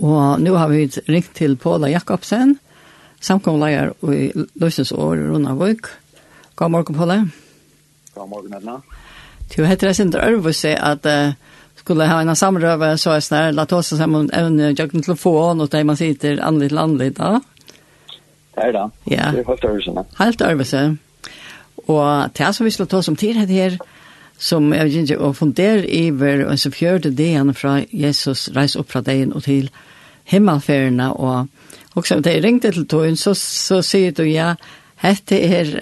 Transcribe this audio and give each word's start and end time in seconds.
Og 0.00 0.40
nå 0.40 0.54
har 0.56 0.70
vi 0.72 0.86
ringt 1.08 1.34
til 1.36 1.56
Paula 1.60 1.90
Jakobsen, 1.92 2.56
samkomleier 3.20 3.92
i 4.08 4.30
Løsens 4.60 4.92
år 4.96 5.18
i 5.20 5.26
Rundavøk. 5.28 5.90
God 6.56 6.72
morgen, 6.72 6.96
Paula. 6.96 7.18
God 8.14 8.28
morgen, 8.28 8.54
Edna. 8.56 8.78
Du 9.52 9.64
heter 9.64 9.90
det 9.90 9.96
Sindre 9.96 10.24
Ørvus 10.30 10.64
at 10.64 11.06
uh, 11.06 11.34
skulle 11.76 12.06
ha 12.08 12.20
en 12.22 12.36
samrøve, 12.36 12.94
så 12.98 13.16
er 13.16 13.24
snær, 13.24 13.52
la 13.52 13.66
oss 13.76 13.92
sammen 13.96 14.30
evne 14.36 14.72
jøkken 14.72 15.04
telefon, 15.04 15.60
og 15.60 15.72
det 15.72 15.84
man 15.86 15.98
sitter 15.98 16.40
anlitt 16.44 16.72
landlitt 16.72 17.18
da. 17.18 17.40
Det 18.54 18.66
er 18.68 18.72
da. 18.76 18.88
Ja. 19.10 19.30
Det 19.34 19.44
er 19.44 19.48
helt 19.52 19.64
Ørvus. 19.64 19.88
Helt 20.18 20.42
Ørvus. 20.42 20.74
Og 21.88 22.38
det 22.38 22.54
som 22.54 22.66
vi 22.66 22.70
skulle 22.70 22.92
ta 22.92 23.02
som 23.02 23.16
tid 23.16 23.36
her, 23.36 23.76
som 24.40 24.72
jeg 24.72 24.88
vet 24.88 24.98
ikke, 25.02 25.20
og 25.20 25.36
fundere 25.36 25.84
iver, 25.84 26.46
og 26.48 26.58
så 26.58 26.72
fjørte 26.72 27.12
det 27.12 27.32
han 27.36 27.52
fra 27.54 27.80
Jesus 27.92 28.48
reis 28.56 28.76
opp 28.80 28.90
fra 28.92 29.02
deg 29.04 29.34
og 29.34 29.44
til 29.44 29.68
himmelferdene, 30.30 31.10
og 31.12 31.48
også 31.98 32.20
da 32.24 32.32
jeg 32.32 32.44
ringte 32.44 32.70
til 32.72 32.86
togen, 32.88 33.18
så, 33.20 33.34
så 33.36 33.82
sier 33.84 34.14
du 34.16 34.24
ja, 34.24 34.54
dette 35.02 35.36
er 35.36 35.74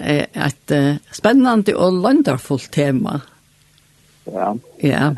et 0.47 0.73
spennende 1.15 1.75
og 1.75 2.01
landerfullt 2.03 2.71
tema. 2.73 3.19
Ja. 4.29 4.53
Ja. 4.83 5.13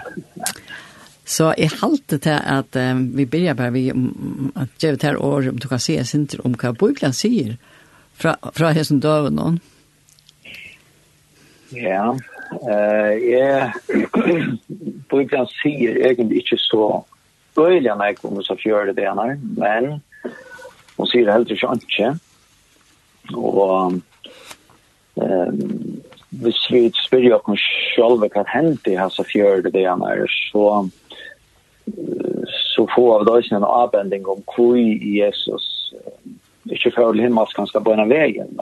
Så 1.26 1.54
jeg 1.58 1.72
halte 1.80 2.18
til 2.20 2.36
at 2.36 2.76
um, 2.76 3.06
vi 3.16 3.26
begynner 3.26 3.56
bare 3.56 3.72
vi, 3.72 3.86
um, 3.92 4.52
at 4.56 4.84
jeg 4.84 4.98
vet 4.98 5.06
her 5.08 5.22
år, 5.22 5.50
om 5.50 5.58
du 5.58 5.68
kan 5.72 5.80
se 5.80 5.96
sinter 6.06 6.42
om 6.46 6.58
hva 6.60 6.74
Bibelen 6.76 7.14
sier 7.16 7.56
fra, 8.20 8.36
fra 8.54 8.74
hessen 8.76 9.00
døven 9.00 9.40
Ja, 11.72 12.12
Eh, 12.52 13.14
jeg 13.32 13.72
på 15.10 15.20
en 15.20 15.32
gang 15.32 15.50
sier 15.62 16.02
egentlig 16.04 16.44
ikke 16.44 16.60
så 16.60 16.86
øyelig 17.60 17.92
enn 17.92 18.04
jeg 18.06 18.20
kommer 18.20 18.46
til 18.46 18.56
gjøre 18.66 18.96
det 18.98 19.08
ene, 19.08 19.38
men 19.58 19.92
hun 20.98 21.10
sier 21.12 21.32
helt 21.32 21.52
ikke 21.52 21.72
ikke. 21.76 22.14
Og 23.36 24.00
ehm 25.22 26.02
hvis 26.42 26.60
vi 26.72 26.92
spør 26.96 27.26
jo 27.26 27.38
oss 27.38 27.64
selv 27.96 28.24
hva 28.24 28.44
hendte 28.48 28.96
her 28.96 29.10
så 29.12 29.24
fjørde 29.28 29.72
det 29.74 29.84
ene, 29.84 30.28
så 30.52 30.88
så 32.72 32.86
få 32.96 33.04
av 33.18 33.26
da 33.28 33.36
ikke 33.42 33.58
en 33.58 33.68
avbending 33.68 34.28
om 34.30 34.40
hvor 34.54 34.78
Jesus 34.78 35.66
ikke 36.72 36.94
føler 36.96 37.26
himmelsk 37.26 37.58
han 37.58 37.68
skal 37.68 37.84
på 37.84 37.94
en 37.94 38.04
av 38.06 38.12
veien, 38.14 38.54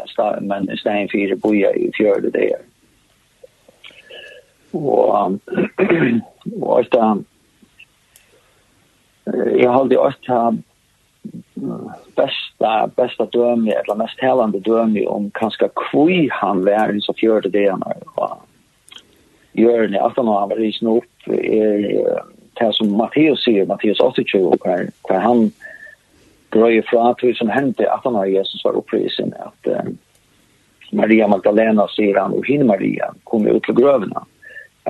men 0.41 0.69
i 0.71 0.77
stedet 0.79 1.11
for 1.11 1.43
boja 1.43 1.71
i 1.77 1.91
fjørde 1.97 2.31
det 2.33 2.47
er 2.55 2.63
og 4.73 5.39
og 6.61 6.79
at 6.79 6.95
jeg 9.59 9.71
haldi 9.71 9.97
at 10.01 10.29
besta 12.17 12.73
besta 12.97 13.25
dømi 13.33 13.73
eller 13.75 13.99
mest 13.99 14.21
helande 14.23 14.61
dømi 14.65 15.05
om 15.07 15.29
kanskje 15.37 15.69
kvui 15.77 16.29
han 16.33 16.63
var 16.65 16.93
så 17.05 17.13
fjørte 17.19 17.51
det 17.53 17.67
han 17.69 17.83
og 18.15 18.39
Jørgen 19.57 19.95
at 19.95 20.15
han 20.15 20.29
var 20.29 20.55
risen 20.57 20.87
opp 20.87 21.27
er 21.27 22.23
det 22.59 22.73
som 22.75 22.91
Matteus 22.99 23.43
sier, 23.45 23.65
Matteus 23.65 23.99
28, 24.03 24.57
hver, 24.63 24.89
hver 25.07 25.21
han 25.23 25.45
brøyer 26.51 26.83
fra 26.89 27.13
til 27.19 27.35
som 27.37 27.49
hendte 27.49 27.87
at 27.87 28.03
han 28.03 28.17
har 28.19 28.27
Jesus 28.27 28.63
var 28.65 28.75
opprisen, 28.75 29.31
at 29.39 29.69
Maria 30.91 31.27
Magdalena 31.31 31.85
sier 31.93 32.19
han, 32.19 32.35
og 32.35 32.43
henne 32.47 32.67
Maria 32.67 33.13
kom 33.31 33.47
ut 33.47 33.63
til 33.63 33.77
grøvene. 33.79 34.19
Mm 34.25 34.38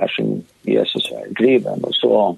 här 0.00 0.08
som 0.08 0.42
Jesus 0.62 1.12
är 1.12 1.34
driven. 1.34 1.84
Och 1.84 1.94
så 1.94 2.36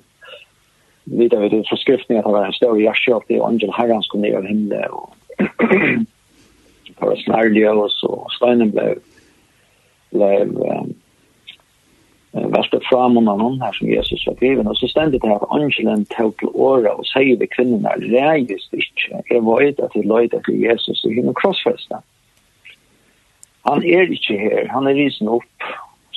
vidare 1.04 1.40
vid 1.40 1.50
det 1.50 1.68
förskriften 1.68 2.18
att 2.18 2.24
han 2.24 2.32
var 2.32 2.46
en 2.46 2.52
stor 2.52 2.80
hjärtkjöp 2.80 3.30
i 3.30 3.40
Angel 3.40 3.72
Herrans 3.72 4.08
kom 4.08 4.20
ner 4.20 4.36
av 4.36 4.44
himlen. 4.44 4.90
Och 4.90 5.16
för 6.98 7.16
snarliga 7.16 7.72
och 7.72 7.92
så 7.92 8.26
steinen 8.30 8.70
blev, 8.70 8.98
blev 10.10 10.48
um, 10.48 10.94
värsta 12.30 12.80
fram 12.80 13.16
om 13.16 13.24
någon 13.24 13.60
här 13.60 13.72
som 13.72 13.88
Jesus 13.88 14.26
var 14.26 14.34
driven. 14.34 14.66
Och 14.66 14.78
så 14.78 14.88
ständigt 14.88 15.22
det 15.22 15.28
här 15.28 15.54
Angelen 15.54 16.04
tog 16.04 16.36
till 16.36 16.48
åra 16.48 16.92
och 16.92 17.06
säger 17.06 17.36
vi 17.36 17.46
kvinnorna, 17.46 17.88
reagist 17.88 18.72
inte. 18.72 19.22
Jag 19.34 19.58
vet 19.60 19.80
att 19.80 19.92
det 19.94 20.02
löjde 20.02 20.40
till 20.42 20.60
Jesus 20.60 21.04
i 21.04 21.14
himlen 21.14 21.34
krossfästa. 21.34 22.02
Han 23.62 23.84
är 23.84 24.06
inte 24.06 24.34
här, 24.36 24.68
han 24.68 24.86
är 24.86 24.94
risen 24.94 25.28
upp 25.28 25.42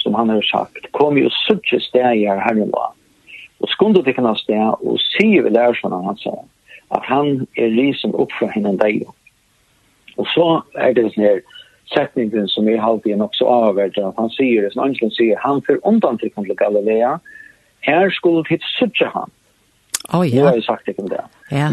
som 0.05 0.13
han 0.13 0.29
har 0.29 0.41
sagt, 0.45 0.91
kom 0.91 1.17
jo 1.17 1.29
suttje 1.33 1.79
stegar 1.81 2.37
herren 2.45 2.69
var. 2.69 2.93
Og 3.63 3.71
skundet 3.73 4.05
det 4.05 4.13
kan 4.13 4.27
ha 4.29 4.35
steg, 4.37 4.77
og 4.85 4.99
sier 5.01 5.41
vi 5.41 5.53
der 5.55 5.73
sånn 5.79 5.95
han 5.95 6.19
sa, 6.21 6.35
at 6.93 7.07
han 7.09 7.47
er 7.57 7.73
lysen 7.73 8.13
opp 8.13 8.33
fra 8.37 8.51
henne 8.53 8.75
deg. 8.77 9.01
Og 10.21 10.27
så 10.29 10.45
er 10.77 10.93
det 10.93 11.07
sånn 11.15 11.25
her 11.25 11.41
setningen 11.89 12.45
som 12.51 12.69
er 12.69 12.83
alltid 12.85 13.15
er 13.15 13.23
nok 13.23 13.33
så 13.37 13.47
avverdt, 13.49 13.97
at 13.97 14.21
han 14.21 14.29
sier, 14.35 14.67
som 14.73 14.83
Angelen 14.85 15.13
sier, 15.15 15.41
han 15.41 15.63
fyr 15.65 15.81
undan 15.89 16.21
til 16.21 16.29
kom 16.35 16.45
til 16.45 16.57
Galilea, 16.59 17.15
her 17.85 18.13
skulle 18.13 18.45
hit 18.49 18.65
suttje 18.75 19.09
han. 19.13 19.33
Å 20.13 20.19
oh, 20.19 20.25
ja. 20.25 20.37
Det 20.37 20.45
har 20.45 20.59
jeg 20.59 20.67
sagt 20.67 20.91
ikke 20.93 21.07
om 21.07 21.09
det. 21.09 21.23
Ja. 21.49 21.71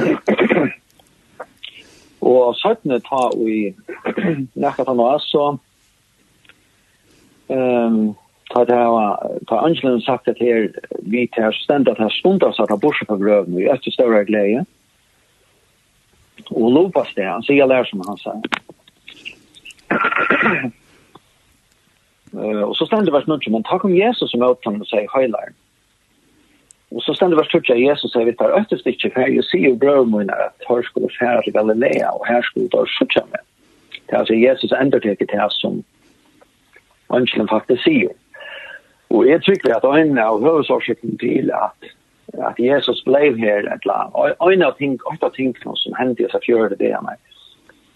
og 2.32 2.56
søttene 2.56 2.96
tar 3.04 3.36
vi 3.36 3.74
nekket 4.56 4.88
han 4.88 5.04
også, 5.04 5.28
så 5.28 5.44
Um, 7.52 8.16
ta 8.52 8.64
det 8.64 8.74
här 8.74 9.44
ta 9.46 9.60
Angelen 9.60 10.00
sagt 10.00 10.28
att 10.28 10.38
här 10.38 10.72
vi 11.02 11.28
tar 11.28 11.52
ständigt 11.52 11.98
här 11.98 12.08
stundas 12.08 12.60
att 12.60 12.80
borsa 12.80 13.04
på 13.04 13.16
gröven 13.16 13.56
vi 13.56 13.68
är 13.68 13.76
till 13.76 13.92
större 13.92 14.24
glädje 14.24 14.64
och 16.50 16.72
lopas 16.72 17.08
det 17.14 17.24
han 17.24 17.42
säger 17.42 17.66
lär 17.66 17.84
som 17.84 18.02
han 18.06 18.16
säger 18.16 18.42
Uh, 22.34 22.62
och 22.62 22.76
så 22.76 22.86
ständer 22.86 23.12
vers 23.12 23.26
9, 23.26 23.38
men 23.50 23.62
tack 23.62 23.84
om 23.84 23.96
Jesus 23.96 24.30
som 24.30 24.42
åt 24.42 24.64
honom 24.64 24.80
och 24.80 24.86
säger 24.86 25.08
heilar. 25.18 25.48
Och 26.88 27.02
så 27.02 27.14
ständer 27.14 27.36
vers 27.36 27.48
12, 27.48 27.78
Jesus 27.78 28.12
säger 28.12 28.26
vi 28.26 28.32
tar 28.32 28.60
efter 28.60 28.76
sticket, 28.76 29.12
för 29.12 29.28
jag 29.28 29.44
ser 29.44 29.58
ju 29.58 29.76
brödmunnar 29.76 30.36
att 30.40 30.68
här 30.68 30.82
skulle 30.82 31.08
färra 31.08 31.42
till 31.42 31.52
Galilea 31.52 32.10
och 32.10 32.26
här 32.26 32.42
skulle 32.42 32.68
ta 32.68 32.86
skjutsa 32.86 33.24
med. 33.30 33.40
Det 34.06 34.14
är 34.14 34.18
alltså 34.18 34.34
Jesus 34.34 34.72
ändå 34.72 35.00
till 35.00 35.16
det 35.18 35.36
här 35.36 35.48
som 35.48 35.82
Angelen 37.06 37.48
faktiskt 37.48 37.82
säger. 37.82 38.10
Og 39.12 39.26
jeg 39.28 39.42
tykker 39.44 39.74
at 39.76 39.84
en 39.84 40.16
av 40.18 40.40
høvesårsikken 40.40 41.18
til 41.20 41.50
at, 41.52 41.90
at 42.48 42.60
Jesus 42.60 43.02
ble 43.04 43.34
her 43.36 43.66
et 43.68 43.84
eller 43.84 44.06
annet, 44.06 44.38
en 44.40 44.64
av 44.64 44.78
ting, 44.78 44.96
av 45.12 45.34
ting 45.36 45.52
som 45.60 45.98
hendte 45.98 46.24
i 46.24 46.30
seg 46.32 46.46
fjørte 46.46 46.78
det 46.80 46.94
av 46.96 47.04
meg, 47.04 47.20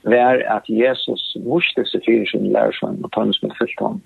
var 0.07 0.43
at 0.53 0.69
Jesus 0.71 1.33
vurste 1.43 1.87
seg 1.89 2.05
fyrir 2.07 2.29
sin 2.31 2.51
lærersvann 2.53 3.01
og 3.03 3.11
tønnes 3.17 3.41
med 3.43 3.57
fyllt 3.59 3.81
ham. 3.83 3.99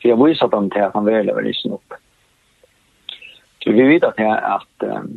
For 0.00 0.12
jeg 0.12 0.20
viser 0.22 0.52
dem 0.52 0.70
til 0.72 0.86
at 0.86 0.94
han 0.94 1.08
vil 1.08 1.26
være 1.26 1.44
lysen 1.48 1.74
opp. 1.76 1.98
Så 3.64 3.74
vi 3.74 3.88
vet 3.90 4.06
at, 4.06 4.20
at 4.22 4.86
um, 4.86 5.16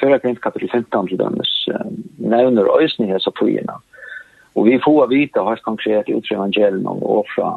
Førre 0.00 0.20
Korint 0.20 0.42
kapitel 0.44 0.68
15 0.68 1.08
til 1.08 1.18
dømes 1.18 1.52
um, 1.72 1.98
nevner 2.20 2.68
øysen 2.76 3.06
i 3.06 3.12
hese 3.14 3.32
togene. 3.40 3.80
Og 4.54 4.66
vi 4.68 4.78
får 4.84 5.08
vite 5.08 5.44
helt 5.46 5.64
konkret 5.64 6.10
ut 6.12 6.26
fra 6.28 6.36
evangeliet 6.36 6.86
og 6.86 7.26
fra 7.32 7.54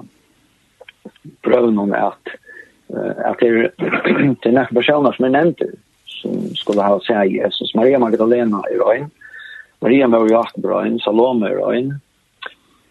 prøven 1.45 1.77
om 1.79 1.93
at 1.97 2.35
at 2.93 3.39
det 3.41 3.49
er 3.49 4.35
til 4.43 4.53
nekka 4.53 4.75
personer 4.75 5.15
som 5.15 5.25
er 5.25 5.33
nevnt 5.33 5.61
som 6.23 6.39
skulle 6.55 6.85
ha 6.85 6.97
seg 7.03 7.35
Jesus. 7.35 7.73
Maria 7.75 7.99
Magdalena 7.99 8.61
i 8.71 8.79
røyn, 8.79 9.09
Maria 9.83 10.07
var 10.07 10.27
i 10.29 10.67
røyn, 10.67 10.99
Salome 11.03 11.49
i 11.51 11.57
røyn, 11.57 11.93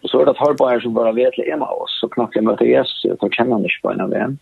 og 0.03 0.09
så 0.09 0.19
er 0.19 0.27
det 0.27 0.35
et 0.35 0.41
hardbærer 0.43 0.83
som 0.83 0.95
bare 0.97 1.15
vet 1.15 1.33
til 1.37 1.53
av 1.55 1.79
oss, 1.85 1.95
så 2.01 2.09
knappt 2.11 2.35
jeg 2.35 2.45
møter 2.45 2.67
Jesus, 2.67 3.05
jeg 3.07 3.17
tar 3.21 3.31
kjenne 3.33 3.57
han 3.57 3.65
ikke 3.65 3.85
på 3.85 3.93
en 3.93 4.03
av 4.03 4.17
en. 4.19 4.35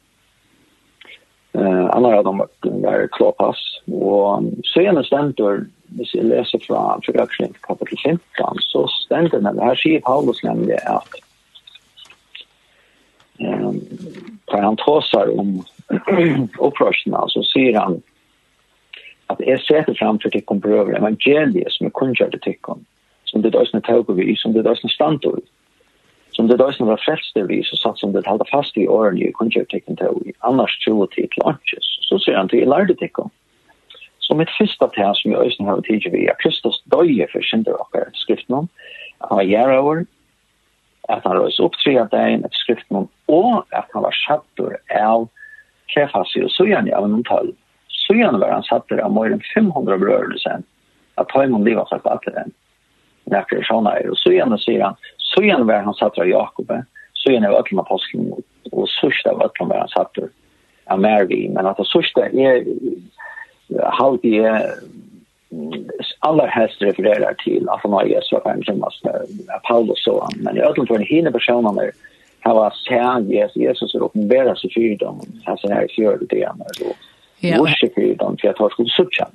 Uh, 1.52 1.88
Anna 1.92 2.16
av 2.18 2.26
dem 2.26 2.42
var 2.82 3.08
klåpass, 3.16 3.62
og 3.92 4.48
så 4.66 4.82
er 4.82 4.88
senere 4.88 5.08
stender, 5.08 5.66
hvis 6.00 6.14
jeg 6.16 6.30
leser 6.30 6.64
fra 6.64 6.96
Frøksling 7.06 7.54
kapitel 7.68 8.00
15, 8.00 8.64
så 8.72 8.86
stendt 9.04 9.36
det, 9.36 9.56
her 9.60 9.80
sier 9.80 10.04
Paulus 10.08 10.40
nemlig 10.48 10.80
at 10.88 11.20
för 14.52 14.58
han 14.58 14.76
tåsar 14.76 15.40
om 15.40 15.64
upprörelserna 16.60 17.28
så 17.28 17.44
säger 17.44 17.80
han 17.80 18.02
att 19.28 19.42
är 19.42 19.58
sätter 19.58 19.94
fram 19.94 20.20
för 20.20 20.30
tyckon 20.30 20.60
bröver 20.60 20.94
evangeliet 20.94 21.72
som 21.72 21.86
är 21.86 21.92
kungjörde 21.92 22.40
tyckon 22.40 22.86
som 23.24 23.42
det 23.42 23.50
dösna 23.50 23.82
tåg 23.82 24.16
vi, 24.16 24.36
som 24.36 24.54
det 24.54 24.62
dösna 24.62 24.90
standor 24.90 25.40
som 26.32 26.48
det 26.48 26.58
dösna 26.58 26.86
var 26.86 26.98
frälst 26.98 27.32
vi 27.36 27.64
så 27.64 27.78
satt 27.78 28.00
som 28.00 28.12
det 28.12 28.28
halda 28.28 28.46
fast 28.52 28.78
i 28.78 28.88
åren 28.88 29.18
i 29.18 29.32
kungjörde 29.34 29.66
tyckon 29.70 29.96
tåg 29.96 30.32
annars 30.40 30.86
tror 30.86 31.08
det 31.08 31.14
till 31.14 31.30
lunches. 31.46 31.98
Så 32.02 32.20
säger 32.20 32.38
han 32.38 32.50
till 32.50 32.60
jag 32.60 32.70
lärde 32.70 32.96
tyckon 32.96 33.30
Så 34.20 34.36
mitt 34.36 34.50
första 34.50 34.88
tema 34.88 35.14
som 35.14 35.32
jag 35.32 35.46
ösning 35.46 35.68
har 35.68 35.82
tid 35.82 36.04
vi 36.12 36.28
är 36.28 36.36
Kristus 36.40 36.84
döje 36.84 37.28
för 37.28 37.42
synder 37.42 37.82
och 37.82 37.96
skriften 38.14 38.56
om. 38.56 38.68
Han 39.18 39.36
var 39.36 39.44
jära 39.44 39.82
år, 39.82 40.06
att 41.08 41.24
han 41.24 41.38
rörs 41.38 41.60
upp 41.60 41.72
tre 41.84 42.00
av 42.00 42.10
dagen, 42.10 42.46
att 42.46 42.54
skriften 42.54 42.98
om 42.98 43.08
og 43.32 43.64
at 43.78 43.88
han 43.94 44.06
var 44.06 44.18
sattur 44.26 44.76
av 45.00 45.28
Kefasi 45.92 46.44
og 46.46 46.52
Sujan 46.54 46.90
i 46.90 46.96
Avnum 46.96 47.24
12. 47.24 47.54
Sujan 48.04 48.40
var 48.42 48.54
han 48.56 48.68
sattur 48.68 49.02
av 49.04 49.14
mer 49.16 49.32
enn 49.32 49.44
500 49.54 50.00
berørelsen, 50.02 50.66
at 51.20 51.30
ta 51.30 51.42
Taimon 51.42 51.66
liva 51.68 51.86
seg 51.90 52.04
på 52.04 52.12
atelen. 52.12 52.52
Nekker 53.32 53.64
sånn 53.68 53.88
her. 53.88 54.10
og 54.10 54.20
Sujan 54.20 54.56
sier 54.60 54.86
han, 54.88 55.00
Sujan 55.32 55.68
var 55.70 55.86
han 55.86 55.98
sattur 56.00 56.26
av 56.26 56.32
Jakobe, 56.32 56.82
Sujan 57.22 57.46
er 57.46 57.56
øtlen 57.56 57.80
av 57.80 57.88
påsken, 57.92 58.32
og 58.72 58.88
Sujan 58.98 59.40
var 59.40 59.52
øtlen 59.52 59.72
var 59.72 59.84
han 59.86 59.94
sattur 59.96 60.32
av 60.92 61.00
Mervi, 61.00 61.46
men 61.54 61.70
at 61.70 61.80
Sujan 61.88 62.40
er 62.40 62.66
halvt 64.00 64.28
i 64.28 64.40
alla 66.20 66.46
helst 66.48 66.82
refererar 66.84 67.36
til 67.44 67.68
at 67.72 67.80
han 67.84 67.94
har 67.94 68.06
Jesu 68.06 68.36
och 68.36 68.44
Paulus 69.64 70.08
og 70.08 70.22
han. 70.24 70.44
Men 70.44 70.58
i 70.58 70.62
ödlen 70.62 70.88
for 70.88 70.96
en 70.96 71.06
hina 71.06 71.32
personen 71.32 71.78
är 71.78 71.92
här 72.42 72.54
var 72.54 72.74
sen 72.88 73.30
Jesus 73.30 73.56
Jesus 73.56 73.96
er 73.96 74.04
uppenbara 74.04 74.56
seg 74.56 74.74
för 74.74 74.98
dem. 74.98 75.22
Alltså 75.46 75.68
när 75.68 75.82
jag 75.82 75.90
gör 75.98 76.18
det 76.30 76.36
igjen, 76.36 76.62
og 76.62 76.96
Ja. 77.44 77.60
Och 77.60 77.70
så 77.70 77.88
för 77.96 78.16
dem 78.16 78.38
för 78.38 78.48
jag 78.48 78.56
tar 78.56 78.70
skulle 78.70 78.90
så. 78.90 79.26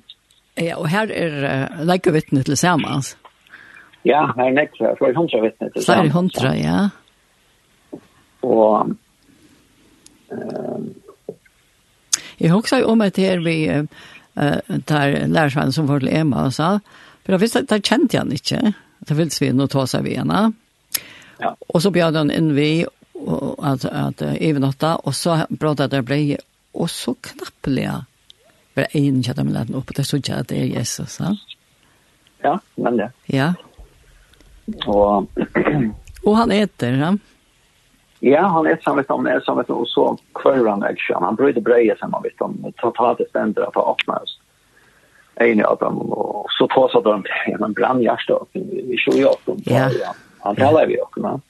Ja, 0.54 0.76
og 0.76 0.88
her 0.88 1.10
er 1.12 1.32
uh, 1.44 1.86
lika 1.86 2.10
vittne 2.10 2.42
tillsammans. 2.42 3.16
Ja, 4.02 4.34
här 4.36 4.46
är 4.46 4.52
nästa 4.52 4.96
för 4.96 5.08
er 5.08 5.14
hundra 5.14 5.40
vittnet 5.40 5.72
til 5.72 5.84
sammen. 5.84 6.10
Flere 6.10 6.12
hundra, 6.12 6.54
ja. 6.56 6.88
Og... 8.42 8.96
ehm 10.32 10.94
jeg 12.40 12.52
husker 12.52 12.84
om 12.84 13.00
at 13.00 13.16
her 13.16 13.38
vi 13.38 13.86
Uh, 14.38 14.80
tar 14.84 15.26
lärsaren 15.26 15.72
som 15.72 15.86
var 15.86 16.00
till 16.00 16.08
Emma 16.08 16.46
och 16.46 16.54
sa 16.54 16.80
för 17.24 17.32
jag 17.32 17.38
visste 17.38 17.62
där 17.62 17.80
kände 17.80 18.16
jag 18.16 18.32
inte. 18.32 18.72
Det 18.98 19.14
vill 19.14 19.30
vi 19.40 19.52
nog 19.52 19.70
ta 19.70 19.86
sig 19.86 20.02
vid 20.02 20.18
henne. 20.18 20.52
Ja. 21.38 21.56
Och 21.68 21.82
så 21.82 21.90
bjöd 21.90 22.16
han 22.16 22.30
in 22.30 22.54
vi 22.54 22.86
og 23.26 23.72
at 23.72 23.84
at 23.84 24.22
even 24.22 24.36
övernatta 24.40 24.96
og 24.96 25.14
så 25.14 25.46
pratade 25.60 25.96
det 25.96 26.04
blev 26.04 26.36
og 26.74 26.90
så 26.90 27.14
knappelig 27.14 27.90
bara 28.74 28.86
en 28.92 29.22
chatta 29.22 29.44
med 29.44 29.54
den 29.54 29.74
opp 29.74 29.96
det 29.96 30.04
så 30.04 30.16
jag 30.16 30.46
det 30.46 30.58
er 30.60 30.78
Jesus 30.78 31.10
så 31.10 31.36
Ja, 32.42 32.58
men 32.74 32.96
det. 32.96 33.10
Ja. 33.26 33.54
og 34.86 35.26
og 36.26 36.36
han 36.36 36.52
eter 36.52 36.92
han. 36.92 37.20
Ja, 38.20 38.46
han 38.48 38.66
er 38.66 38.78
samme 38.84 39.04
som 39.04 39.24
när 39.24 39.40
som 39.40 39.64
så 39.86 40.18
kvar 40.34 40.66
han 40.66 40.82
action. 40.82 41.22
Han 41.22 41.36
bröt 41.36 41.64
breie 41.64 41.96
som 41.98 42.12
han 42.12 42.22
visste 42.22 42.44
om 42.44 42.72
potatis 42.80 43.28
ständer 43.28 43.62
att 43.62 43.74
ha 43.74 43.82
oss 43.82 44.38
En 45.34 45.64
av 45.64 45.78
dem 45.78 45.96
og 46.12 46.46
så 46.58 46.66
tar 46.68 46.88
så 46.88 47.00
där 47.00 47.64
en 47.64 47.72
brann 47.72 48.16
så 48.26 48.46
i 48.52 48.96
28 48.98 49.52
Ja. 49.64 49.90
Han 50.46 50.56
talar 50.56 50.86
vi 50.86 51.00
också. 51.00 51.20
Ja. 51.22 51.40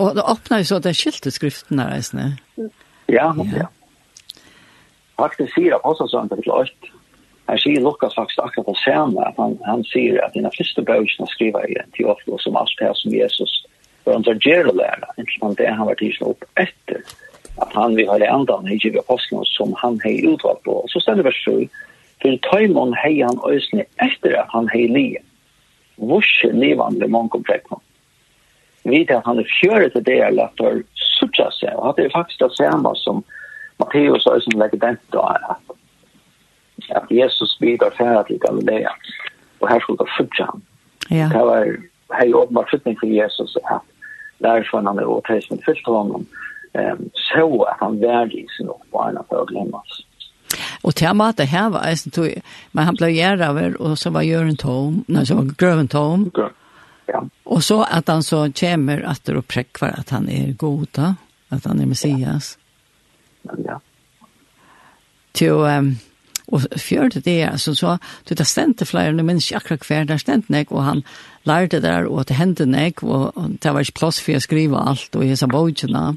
Och 0.00 0.14
det 0.14 0.22
öppnar 0.22 0.58
ju 0.58 0.64
så 0.64 0.74
det 0.74 0.80
där 0.80 0.94
skyltskriften 0.94 1.76
där 1.76 1.90
resten. 1.90 2.32
Ja, 3.06 3.36
ja. 3.56 3.68
Faktiskt 5.16 5.54
säger 5.54 5.70
jag 5.70 5.86
också 5.86 6.08
sånt 6.08 6.30
där 6.30 6.42
klart. 6.42 6.72
Han 7.46 7.58
säger 7.58 7.80
Lukas 7.80 8.14
faktiskt 8.14 8.38
akkurat 8.38 8.66
det 8.66 8.92
samma. 8.92 9.32
Han, 9.36 9.58
han 9.62 9.84
säger 9.84 10.24
att 10.24 10.32
dina 10.32 10.50
första 10.58 10.82
böckerna 10.82 11.26
skriver 11.26 11.70
igen 11.70 11.86
till 11.92 12.06
Oslo 12.06 12.38
som 12.38 12.56
allt 12.56 12.70
det 12.78 12.84
här 12.84 12.94
som 12.94 13.10
Jesus 13.10 13.64
för 14.04 14.10
att 14.10 14.26
var 14.26 14.72
lära, 14.72 15.08
inte 15.16 15.32
som 15.38 15.54
det 15.54 15.70
han 15.70 15.86
var 15.86 15.94
tidsen 15.94 16.28
upp 16.28 16.44
efter. 16.54 17.00
Att 17.56 17.72
han 17.72 17.94
vill 17.94 18.08
ha 18.08 18.18
det 18.18 18.26
enda 18.26 18.56
han 18.56 18.76
giv 18.76 18.98
apostlarna 18.98 19.44
som 19.44 19.74
han 19.76 20.00
har 20.04 20.32
utvalt 20.32 20.62
på. 20.62 20.72
Och 20.72 20.90
så 20.90 21.00
ställer 21.00 21.22
vers 21.22 21.44
7. 21.44 21.68
För 22.22 22.36
tajmon 22.36 22.92
hej 22.92 23.22
han 23.22 23.40
ösne 23.44 23.84
efter 23.96 24.32
att 24.32 24.48
han 24.48 24.68
hej 24.68 24.88
livet. 24.88 25.22
Vurs 25.96 26.44
levande 26.52 27.08
mångkomplektman 27.08 27.80
vet 28.90 29.10
att 29.10 29.24
han 29.24 29.38
är 29.38 29.44
fjärde 29.60 29.90
till 29.90 30.04
det 30.04 30.20
eller 30.20 30.42
att 30.42 30.58
han 30.58 30.82
suttar 31.20 31.50
sig. 31.50 31.74
Och 31.74 31.94
det 31.96 32.04
är 32.04 32.10
faktiskt 32.10 32.38
det 32.38 32.50
samma 32.50 32.94
som 32.94 33.22
Matteus 33.76 34.24
har 34.24 34.40
som 34.40 34.60
lägger 34.60 34.78
den 34.78 34.96
då. 35.10 35.36
Att 36.88 37.10
Jesus 37.10 37.58
bidrar 37.58 37.90
färre 37.90 38.24
till 38.24 38.38
Galilea. 38.38 38.90
Och 39.58 39.68
här 39.68 39.80
skulle 39.80 39.98
det 39.98 40.10
suttar 40.18 40.44
han. 40.44 40.62
Ja. 41.08 41.28
Det 41.28 41.44
var 41.44 41.76
här 42.08 42.26
ju 42.26 42.34
åpenbart 42.34 42.70
för 42.70 43.06
Jesus 43.06 43.56
att 43.64 43.82
lärsvarna 44.38 44.90
och 44.90 45.16
återhetsmen 45.16 45.60
fyllt 45.66 45.86
honom 45.86 46.26
så 47.12 47.62
att 47.62 47.76
han 47.80 48.00
värde 48.00 48.32
i 48.32 48.46
sin 48.56 48.68
uppvarna 48.68 49.24
för 49.28 49.42
att 49.42 49.48
glömmas. 49.48 50.00
Och 50.82 50.94
till 50.94 51.06
att 51.20 51.36
det 51.36 51.44
här 51.44 51.70
var, 51.70 51.80
men 52.72 52.84
han 52.84 52.94
blev 52.94 53.10
gärd 53.10 53.40
över 53.40 53.82
och 53.82 53.98
så 53.98 54.10
var 54.10 54.22
Göran 54.22 54.56
Tom, 54.56 55.04
nej 55.08 55.26
så 55.26 55.34
var 55.34 55.54
Gröven 55.58 55.88
Tom. 55.88 56.30
Gröven 56.34 56.52
ja. 57.06 57.28
Och 57.44 57.64
så 57.64 57.82
att 57.82 58.08
han 58.08 58.22
så 58.22 58.52
kommer 58.52 59.02
att 59.02 59.24
det 59.24 59.32
uppräckvar 59.32 59.88
att 59.88 60.10
han 60.10 60.28
är 60.28 60.52
goda, 60.52 61.16
att 61.48 61.64
han 61.64 61.80
är 61.80 61.86
Messias. 61.86 62.58
Ja. 63.42 63.52
ja. 63.64 63.80
Till 65.32 65.50
um, 65.50 65.96
och 66.46 66.62
fjärde 66.76 67.20
det 67.20 67.20
det, 67.20 67.44
alltså 67.44 67.74
så 67.74 67.98
du 68.24 68.34
tar 68.34 68.44
stände 68.44 68.84
flyr 68.84 69.12
nu 69.12 69.22
men 69.22 69.40
chakra 69.40 69.76
kvar 69.76 70.04
där 70.04 70.18
stände 70.18 70.46
nek 70.48 70.72
och 70.72 70.82
han 70.82 71.02
lærte 71.42 71.80
där 71.80 72.04
och 72.04 72.24
det 72.24 72.34
hendte 72.34 72.66
nek 72.66 73.02
och, 73.02 73.36
og 73.36 73.50
det 73.50 73.72
var 73.72 73.80
ikke 73.80 73.98
plass 73.98 74.20
för 74.20 74.36
å 74.36 74.40
skrive 74.40 74.76
allt 74.76 75.16
och 75.16 75.24
jeg 75.24 75.38
sa 75.38 75.46
bojena. 75.46 76.16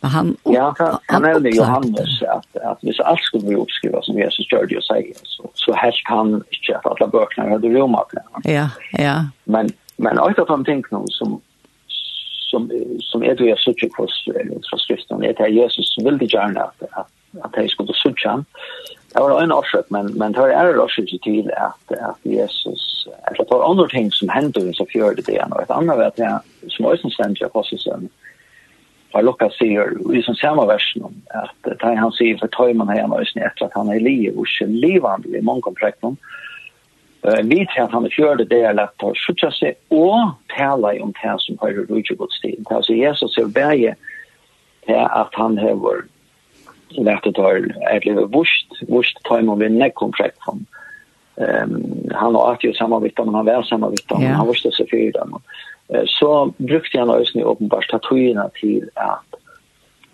Men 0.00 0.10
han, 0.10 0.36
ja, 0.44 0.74
han, 0.78 0.98
han 1.06 1.22
nämnde 1.22 1.50
Johannes 1.50 2.22
att, 2.22 2.56
att 2.56 2.78
hvis 2.82 3.00
allt 3.00 3.20
skulle 3.20 3.46
bli 3.46 3.56
uppskrivet 3.56 4.04
som 4.04 4.18
Jesus 4.18 4.52
gjorde 4.52 4.76
och 4.76 4.84
säger 4.84 5.14
så, 5.22 5.50
så 5.54 5.72
helst 5.72 6.00
han 6.04 6.34
inte 6.34 6.78
att 6.78 6.86
alla 6.86 7.06
böckerna 7.06 7.48
hade 7.48 7.68
romat. 7.68 8.08
Ja, 8.44 8.68
ja. 8.92 9.24
Men, 9.44 9.70
men 9.96 10.18
ett 10.18 10.38
han 10.38 10.46
de 10.46 10.64
tänkna 10.64 11.02
som 11.06 11.40
som 12.50 12.70
som 13.00 13.22
är 13.22 13.34
det 13.34 13.44
jag 13.44 13.58
söker 13.58 13.88
på 13.88 14.06
från 14.70 14.78
skriften 14.78 15.24
är 15.24 15.42
att 15.42 15.52
Jesus 15.52 15.96
vill 16.04 16.18
det 16.18 16.32
gärna 16.32 16.60
att 16.60 16.82
att, 16.90 17.10
att 17.40 17.52
skulle 17.68 17.92
söka 17.92 18.28
han. 18.28 18.44
Det 19.14 19.20
var 19.20 19.42
en 19.42 19.52
orsak 19.52 19.84
men 19.88 20.06
men 20.06 20.32
det 20.32 20.40
är 20.40 20.66
en 20.66 20.80
orsak 20.80 21.08
till 21.22 21.50
att 21.50 21.98
att 21.98 22.18
Jesus 22.22 23.06
att 23.22 23.36
det 23.36 23.46
var 23.50 23.70
andra 23.70 23.86
ting 23.86 24.10
som 24.10 24.28
hände 24.28 24.74
så 24.74 24.86
fjärde 24.86 25.22
det 25.22 25.32
ena 25.32 25.56
och 25.56 25.62
ett 25.62 25.70
annat 25.70 25.98
vet 25.98 26.18
jag 26.18 26.40
som 26.68 26.86
också 26.86 27.10
stämmer 27.10 27.48
på 27.48 27.62
sig 27.62 27.78
har 29.12 29.22
Lukas 29.22 29.56
sier 29.58 29.94
i 30.14 30.22
som 30.22 30.36
samme 30.38 30.66
versen 30.68 31.06
at 31.34 31.54
det 31.66 31.94
han 31.98 32.12
sier 32.14 32.38
for 32.38 32.52
tøyman 32.54 32.90
her 32.90 33.02
hjemme 33.02 33.22
i 33.22 33.42
etter 33.42 33.66
at 33.66 33.76
han 33.78 33.90
er 33.90 34.02
liv 34.02 34.36
og 34.36 34.46
ikke 34.46 34.70
livande 34.70 35.34
i 35.34 35.42
mange 35.42 35.64
komplekter 35.66 36.14
uh, 36.14 37.42
vi 37.50 37.64
tror 37.72 37.88
at 37.88 37.96
han 37.96 38.06
er 38.06 38.14
fjørde 38.14 38.48
det 38.52 38.62
er 38.66 38.78
lett 38.78 39.06
å 39.06 39.12
skjutja 39.18 39.50
seg 39.56 39.96
og 39.96 40.36
tala 40.54 40.94
om 41.02 41.14
det 41.18 41.36
som 41.44 41.58
har 41.62 41.74
høyre 41.74 41.88
rujtje 41.90 42.18
godstid 42.20 42.62
det 42.62 42.70
er 42.70 42.80
altså 42.80 42.98
Jesus 42.98 43.38
er 43.38 43.54
bæge 43.60 43.96
til 44.86 45.02
at 45.02 45.38
han 45.38 45.58
har 45.58 46.04
lett 46.98 47.26
å 47.26 47.34
ta 47.34 47.54
et 47.94 48.06
liv 48.06 48.22
vurst 48.34 48.84
vurst 48.88 49.18
tøyman 49.28 49.58
vi 49.62 49.72
nek 49.74 49.98
komplekter 49.98 50.54
um, 50.54 51.74
han 52.14 52.38
har 52.38 52.46
alltid 52.46 52.78
samarbeidt 52.78 53.18
om 53.18 53.34
han 53.34 53.46
var 53.48 53.66
samarbeidt 53.66 54.16
yeah. 54.20 54.38
han 54.38 54.46
vust 54.46 54.70
seg 54.70 54.90
fyrir 54.90 55.14
dem 55.18 55.34
og 55.38 55.58
så 56.06 56.52
brukte 56.58 56.98
han 56.98 57.10
øyne 57.10 57.46
åpenbart 57.46 57.86
tatuina 57.90 58.48
til 58.60 58.88
at 58.96 59.40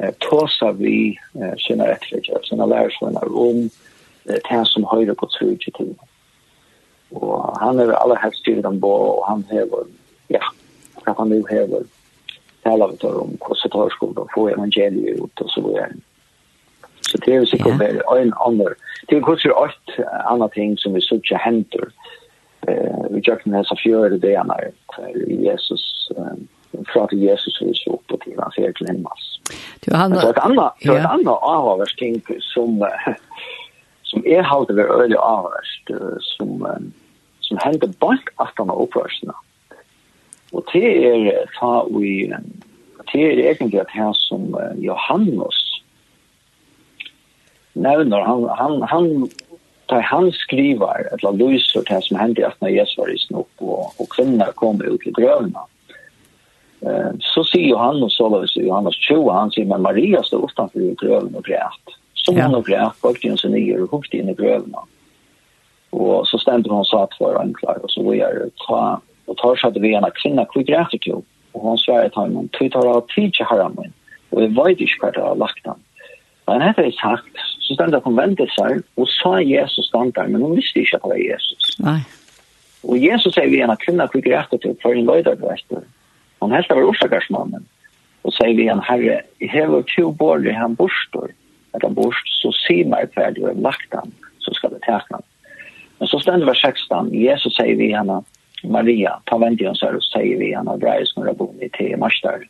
eh, 0.01 0.15
tåsa 0.21 0.71
vi 0.71 1.19
eh, 1.41 1.57
sina 1.59 1.85
rettfrigjør, 1.85 2.43
sina 2.43 2.67
lærersvenner 2.67 3.29
om 3.49 3.71
det 4.27 4.63
som 4.67 4.87
høyre 4.91 5.15
på 5.15 5.27
trudje 5.27 5.73
til. 5.77 5.95
Og 7.11 7.59
han 7.63 7.79
er 7.79 7.95
aller 7.95 8.19
helst 8.23 8.39
styrt 8.39 8.67
om 8.67 8.81
bo, 8.81 8.95
og 9.21 9.25
han 9.29 9.45
hever, 9.51 9.87
ja, 10.31 10.43
hva 11.05 11.15
han 11.19 11.31
nu 11.31 11.45
hever, 11.51 11.85
tala 12.65 12.91
vi 12.91 12.99
tar 13.03 13.21
om 13.23 13.37
hvordan 13.39 13.73
tar 13.73 13.95
skolen, 13.95 14.33
få 14.35 14.49
evangeliet 14.51 15.21
ut 15.23 15.45
og 15.45 15.51
så 15.51 15.63
videre. 15.63 15.93
Så 17.07 17.21
det 17.25 17.35
er 17.35 17.45
sikkert 17.47 17.83
yeah. 17.83 18.23
en 18.23 18.33
annen, 18.47 18.75
det 19.09 19.17
er 19.17 19.27
kanskje 19.29 19.55
alt 19.55 19.99
annet 20.27 20.53
ting 20.59 20.75
som 20.79 20.95
vi 20.95 21.05
sikkert 21.05 21.45
henter, 21.45 21.93
eh 22.69 23.07
vi 23.11 23.21
jag 23.25 23.41
kunde 23.43 23.65
så 23.65 23.77
fjör 23.77 24.11
det 24.11 24.19
där 24.19 24.45
när 24.45 24.73
Jesus 25.29 26.09
från 26.87 27.09
till 27.09 27.23
Jesus 27.23 27.63
vi 27.63 27.75
så 27.75 28.01
på 28.07 28.17
till 28.17 28.39
hans 28.39 28.59
egen 28.59 28.87
hemmas. 28.87 29.41
Du 29.81 29.95
han 29.95 30.21
så 30.21 30.31
ett 30.31 30.39
annat 30.39 30.77
så 30.83 30.95
ett 30.95 31.07
annat 31.07 31.39
avvärsting 31.43 32.23
som 32.41 32.89
som 34.03 34.27
är 34.27 34.43
halt 34.43 34.71
över 34.71 34.85
öle 34.85 35.17
avvärst 35.17 35.91
som 36.21 36.69
som 37.41 37.59
hände 37.61 37.87
bak 37.99 38.29
att 38.37 38.53
han 38.57 38.71
upprörsen. 38.71 39.31
Och 40.53 40.65
det 40.73 41.09
är 41.09 41.47
ta 41.61 41.89
vi 41.91 42.35
det 43.13 43.19
är 43.25 43.39
egentligen 43.39 43.81
att 43.81 43.91
här 43.91 44.13
som 44.13 44.59
Johannes 44.77 45.77
Nei, 47.77 48.11
han, 48.11 48.49
han, 48.49 48.83
han 48.83 49.29
tar 49.89 50.01
han 50.01 50.33
skriver, 50.33 51.07
eller 51.15 51.39
lyser 51.39 51.85
til 51.87 52.03
som 52.03 52.19
hendte 52.21 52.47
at 52.47 52.59
når 52.61 52.75
Jesus 52.75 52.99
var 52.99 53.13
i 53.13 53.19
snopp, 53.23 53.63
og, 53.63 53.93
og 54.01 54.09
kvinner 54.15 54.53
kom 54.59 54.81
ut 54.83 55.03
til 55.05 55.15
grøvene. 55.15 55.63
Eh, 56.87 57.13
så 57.33 57.45
sier 57.47 57.71
Johannes, 57.71 58.17
så 58.19 58.29
løs 58.33 58.57
Johannes 58.57 58.99
20, 59.07 59.31
han 59.33 59.55
sier, 59.55 59.69
men 59.71 59.85
Maria 59.87 60.23
stod 60.27 60.49
utenfor 60.51 60.83
i 60.83 60.97
grøvene 61.01 61.41
og 61.41 61.47
græt. 61.47 61.97
Så 62.19 62.35
ja. 62.35 62.47
hun 62.47 62.59
og 62.59 62.67
græt, 62.67 62.99
bort 63.03 63.23
hun 63.23 63.39
sin 63.39 63.55
nye 63.55 63.79
og 63.81 63.95
hukte 63.95 64.19
inn 64.19 64.33
i 64.33 64.37
grøvene. 64.37 64.85
Og 65.97 66.27
så 66.29 66.41
stemte 66.43 66.73
hun 66.73 66.85
satt 66.85 67.15
for 67.19 67.39
anklar, 67.41 67.81
og 67.83 67.91
så 67.93 68.03
var 68.05 68.19
jeg 68.19 68.51
ta, 68.67 68.83
og 69.27 69.41
tar 69.41 69.59
seg 69.61 69.75
til 69.75 69.87
vi 69.87 69.95
en 69.97 70.11
kvinne, 70.19 70.47
hvor 70.53 70.67
græter 70.67 71.03
du? 71.07 71.23
Og 71.55 71.63
hun 71.63 71.79
sverre 71.81 72.11
til 72.11 72.27
henne, 72.27 72.49
tog 72.59 72.73
tar 72.75 72.91
av 72.91 73.07
tid 73.15 73.33
til 73.33 73.49
herren 73.49 73.79
min, 73.79 73.95
og 74.35 74.43
jeg 74.43 74.57
vet 74.59 74.83
ikke 74.85 75.05
hva 75.05 75.13
det 75.15 75.25
har 75.25 75.39
lagt 75.41 75.63
ham. 75.65 75.81
Men 76.47 76.63
dette 76.63 76.85
er 76.85 76.99
sagt, 76.99 77.39
så 77.67 77.75
stendte 77.75 78.01
hun 78.05 78.19
ventet 78.19 78.53
seg 78.55 78.83
og 78.97 79.09
sa 79.11 79.37
Jesus 79.43 79.91
stand 79.91 80.15
der, 80.17 80.29
men 80.31 80.45
hun 80.45 80.57
visste 80.59 80.83
ikke 80.83 81.01
at 81.01 81.07
det 81.07 81.13
var 81.13 81.23
Jesus. 81.23 81.71
Nei. 81.83 82.01
Og 82.87 82.99
Jesus 83.03 83.35
sier 83.35 83.51
vi 83.51 83.63
en 83.65 83.73
av 83.75 83.81
kvinner 83.83 84.11
kvikker 84.13 84.37
etter 84.39 84.63
til 84.63 84.77
for 84.83 84.95
en 84.95 85.09
løyder 85.09 85.39
du 85.41 85.49
etter. 85.51 85.83
Han 86.45 86.55
helst 86.55 86.71
var 86.71 86.87
orsakarsmannen. 86.87 87.65
Og 88.27 88.35
sier 88.35 88.55
vi 88.59 88.69
en 88.71 88.83
herre, 88.83 89.21
i 89.43 89.49
hever 89.51 89.83
to 89.91 90.11
bårde 90.15 90.55
han 90.55 90.77
borstår, 90.79 91.33
at 91.75 91.83
han 91.83 91.95
borst, 91.95 92.31
så 92.41 92.53
si 92.55 92.81
meg 92.89 93.13
ferdig 93.15 93.45
og 93.47 93.59
lagt 93.63 93.95
han, 93.95 94.13
så 94.43 94.55
skal 94.57 94.75
det 94.75 94.83
teke 94.87 95.15
han. 95.15 95.25
Men 95.99 96.11
så 96.11 96.21
stendte 96.23 96.49
vers 96.49 96.63
16, 96.63 97.13
Jesus 97.15 97.55
sier 97.57 97.79
vi 97.79 97.93
henne, 97.95 98.21
Maria, 98.65 99.17
ta 99.31 99.39
vent 99.39 99.61
igjen 99.61 99.79
her, 99.79 99.99
og 99.99 100.05
sier 100.07 100.39
vi 100.41 100.53
henne, 100.55 100.79
breis 100.81 101.13
når 101.17 101.31
jeg 101.31 101.39
bor 101.41 101.63
i 101.63 101.71
te 101.77 101.89
i. 101.93 102.49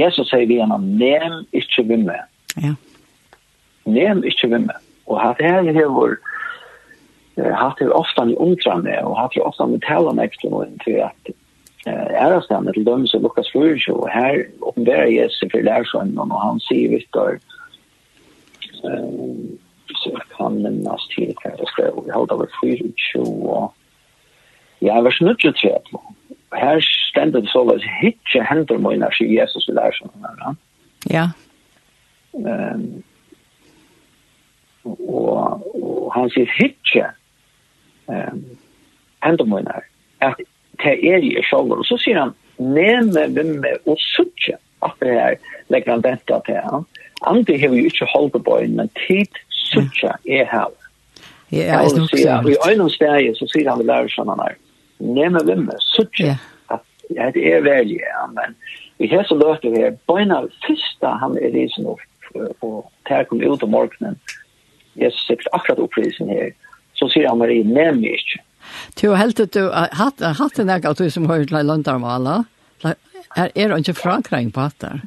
Jesus 0.00 0.30
sier 0.30 0.46
vi 0.46 0.60
henne, 0.60 0.78
nem 0.78 1.42
ikke 1.56 1.86
vi 1.86 2.00
med. 2.02 2.26
Ja 2.58 2.74
nem 3.84 4.24
ikkje 4.24 4.48
med. 4.58 4.74
Og 5.06 5.20
hatt 5.20 5.40
her 5.42 5.62
hevur 5.72 6.18
hatt 7.40 7.78
her 7.80 7.92
ofta 7.94 8.26
i 8.28 8.36
undrande, 8.36 8.98
og 9.04 9.16
hatt 9.18 9.34
her 9.34 9.46
ofta 9.48 9.68
i 9.70 9.78
talan 9.86 10.20
ekstra 10.22 10.50
noen 10.50 10.78
til 10.84 11.00
at 11.06 11.30
ærastandet 11.86 12.74
til 12.74 12.86
dømes 12.86 13.14
og 13.14 13.22
Lukas 13.22 13.50
Flurich, 13.52 13.88
og 13.90 14.08
her 14.12 14.44
oppenberer 14.62 15.06
Jesus 15.06 15.44
for 15.50 15.64
lærsønnen, 15.64 16.18
og 16.18 16.40
han 16.42 16.60
sier 16.60 16.90
Viktor, 16.90 17.38
så 20.00 20.12
kan 20.36 20.60
minnas 20.62 21.06
til 21.14 21.32
hva 21.40 21.54
det 21.56 21.68
skrev, 21.72 21.96
og 21.96 22.06
vi 22.06 22.14
holdt 22.14 22.32
over 22.36 22.46
24, 22.60 23.24
og 23.24 23.72
ja, 24.82 25.00
vers 25.00 25.18
23, 25.18 25.72
og 25.92 26.58
her 26.60 26.80
stendet 26.84 27.48
så 27.48 27.64
løs, 27.64 27.84
hittje 28.00 28.44
hender 28.44 28.80
mine, 28.80 29.08
sier 29.16 29.42
Jesus 29.42 29.68
for 29.68 29.80
lærsønnen, 29.80 30.44
ja. 30.44 30.52
Ja. 31.10 31.28
Um, 32.32 33.00
og, 34.98 35.66
og 35.74 36.12
han 36.14 36.30
sier 36.34 36.50
hitje 36.56 37.06
um, 38.06 38.42
hendomøyner 39.24 39.86
at 40.24 40.40
det 40.82 40.96
er 41.12 41.24
i 41.24 41.34
sjåler 41.48 41.82
og 41.82 41.88
så 41.88 41.98
sier 42.00 42.20
han 42.20 42.34
neme 42.60 43.26
vimme 43.36 43.76
og 43.86 44.00
suttje 44.00 44.58
at 44.84 44.96
det 45.04 45.16
er 45.16 45.38
legger 45.72 45.96
han 45.96 46.04
dette 46.04 46.42
til 46.46 46.60
han 46.66 46.86
andre 47.28 47.58
har 47.60 47.74
jo 47.76 47.88
ikke 47.90 48.08
holdt 48.14 48.38
på 48.44 48.60
en 48.64 48.76
men 48.80 48.92
tid 49.06 49.42
suttje 49.70 50.14
er 50.26 50.48
her 50.50 50.70
Ja, 51.50 51.58
jeg 51.58 51.74
er 51.74 51.96
nok 51.98 52.12
sånn. 52.14 52.46
I 52.46 52.58
øynens 52.70 52.94
steg 52.94 53.32
så 53.34 53.46
sier 53.50 53.66
han 53.72 53.80
vi 53.80 53.86
lærer 53.88 54.12
sånn 54.12 54.28
han 54.30 54.42
er. 54.44 54.52
Neme 55.02 55.40
vimme, 55.48 55.74
suttje. 55.82 56.36
At 56.70 56.84
det 57.34 57.42
er 57.42 57.64
veldig, 57.66 57.96
ja, 57.98 58.26
men 58.36 58.54
vi 59.02 59.08
har 59.10 59.24
så 59.26 59.34
lørt 59.34 59.64
det 59.66 59.72
her. 59.74 59.96
Bøyna, 60.06 60.44
første 60.62 61.14
han 61.22 61.34
er 61.42 61.56
i 61.56 61.66
opp 61.82 62.62
og 62.62 62.84
ter 63.08 63.26
kom 63.26 63.42
ut 63.42 63.64
om 63.66 63.72
morgenen 63.74 64.18
Jesus 64.96 65.26
sikkert 65.26 65.52
akkurat 65.52 65.78
opprisen 65.78 66.28
her, 66.28 66.50
så 66.98 67.08
sier 67.12 67.28
han 67.28 67.38
Marie, 67.38 67.64
nemlig 67.64 68.16
ikke. 68.18 68.42
Du 69.00 69.08
har 69.10 69.22
helt 69.22 69.40
du 69.54 69.62
hatt 69.72 70.20
hatt 70.20 70.58
en 70.58 70.68
dag 70.68 70.84
du 70.98 71.10
som 71.10 71.26
har 71.30 71.44
til 71.44 71.64
Landarmala. 71.66 72.44
Er 73.36 73.50
er 73.54 73.76
ikke 73.76 73.94
frankring 73.94 74.52
på 74.52 74.60
hatter? 74.60 75.00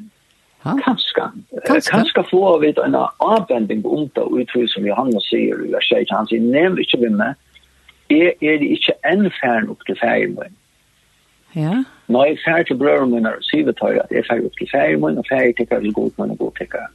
Ha? 0.63 0.73
Kanskje. 0.85 1.23
Kanskje 1.67 2.23
få 2.29 2.59
vi 2.59 2.73
en 2.85 2.95
avbending 3.19 3.85
om 3.85 4.09
det 4.15 4.23
utryd 4.23 4.69
som 4.71 4.85
Johannes 4.87 5.25
sier, 5.27 5.59
eller 5.59 5.83
sier 5.83 6.07
han 6.11 6.27
sier, 6.27 6.39
nemlig 6.39 6.87
ikke 6.87 7.01
vi 7.03 7.09
med, 7.09 7.35
er, 8.09 8.31
er 8.41 8.59
det 8.61 8.69
ikke 8.77 8.95
en 9.11 9.27
færen 9.41 9.69
opp 9.69 9.83
til 9.85 9.99
færen 9.99 10.37
min. 10.39 10.55
Ja. 11.55 11.83
Nei, 12.07 12.29
færen 12.45 12.65
til 12.65 12.79
brøren 12.79 13.11
min 13.11 13.27
og 13.27 13.43
sier 13.43 13.67
er 13.67 13.73
syvetøy 13.73 13.99
at 14.03 14.15
jeg 14.15 14.25
færen 14.29 14.47
opp 14.47 14.57
til 14.59 14.71
færen 14.71 15.03
min, 15.03 15.19
og 15.19 15.25
færen 15.31 15.55
tikkere 15.57 15.81
til 15.81 15.93
god 15.93 16.11
min 16.17 16.31
og 16.31 16.37
god 16.37 16.51
tikkere. 16.61 16.87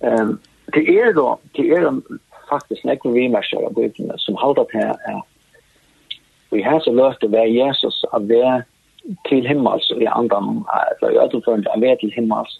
Um, 0.00 0.40
det 0.74 0.84
er 0.92 1.12
da, 1.16 1.34
det 1.56 1.66
er 1.76 1.88
faktisk 2.48 2.84
nekken 2.88 3.14
vimerser 3.16 3.64
av 3.68 3.76
bøkene 3.76 4.16
som 4.20 4.38
halda 4.40 4.64
til 4.72 4.84
at 4.88 5.24
vi 6.50 6.62
har 6.64 6.80
så 6.80 6.92
lørt 6.96 7.24
å 7.24 7.32
være 7.32 7.52
Jesus 7.52 8.02
av 8.16 8.28
det 8.28 8.62
til 9.28 9.46
himmels, 9.48 9.88
i 9.96 10.08
andan, 10.08 10.62
eller 10.72 11.12
i 11.12 11.18
ødelførende, 11.24 11.68
av 11.72 11.84
det 11.84 11.98
til 12.00 12.12
himmels, 12.14 12.54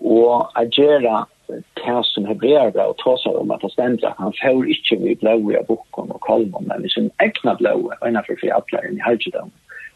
og 0.00 0.46
agera 0.58 1.24
det 1.48 1.98
som 2.10 2.26
hebreer 2.26 2.72
det 2.74 2.82
og 2.82 2.96
tåser 3.02 3.36
om 3.38 3.52
at 3.54 3.62
det 3.62 3.72
stender 3.72 4.08
at 4.10 4.18
han 4.18 4.34
får 4.40 4.66
ikke 4.74 4.98
vi 5.02 5.14
blåi 5.22 5.58
av 5.58 5.66
bukken 5.70 6.10
og 6.14 6.20
kolmen, 6.26 6.66
men 6.66 6.82
vi 6.82 6.90
som 6.90 7.10
egna 7.22 7.54
og 7.72 7.94
innenfor 8.06 8.38
fri 8.40 8.50
atlæren 8.54 8.98
i 8.98 9.04
hergedom, 9.06 9.52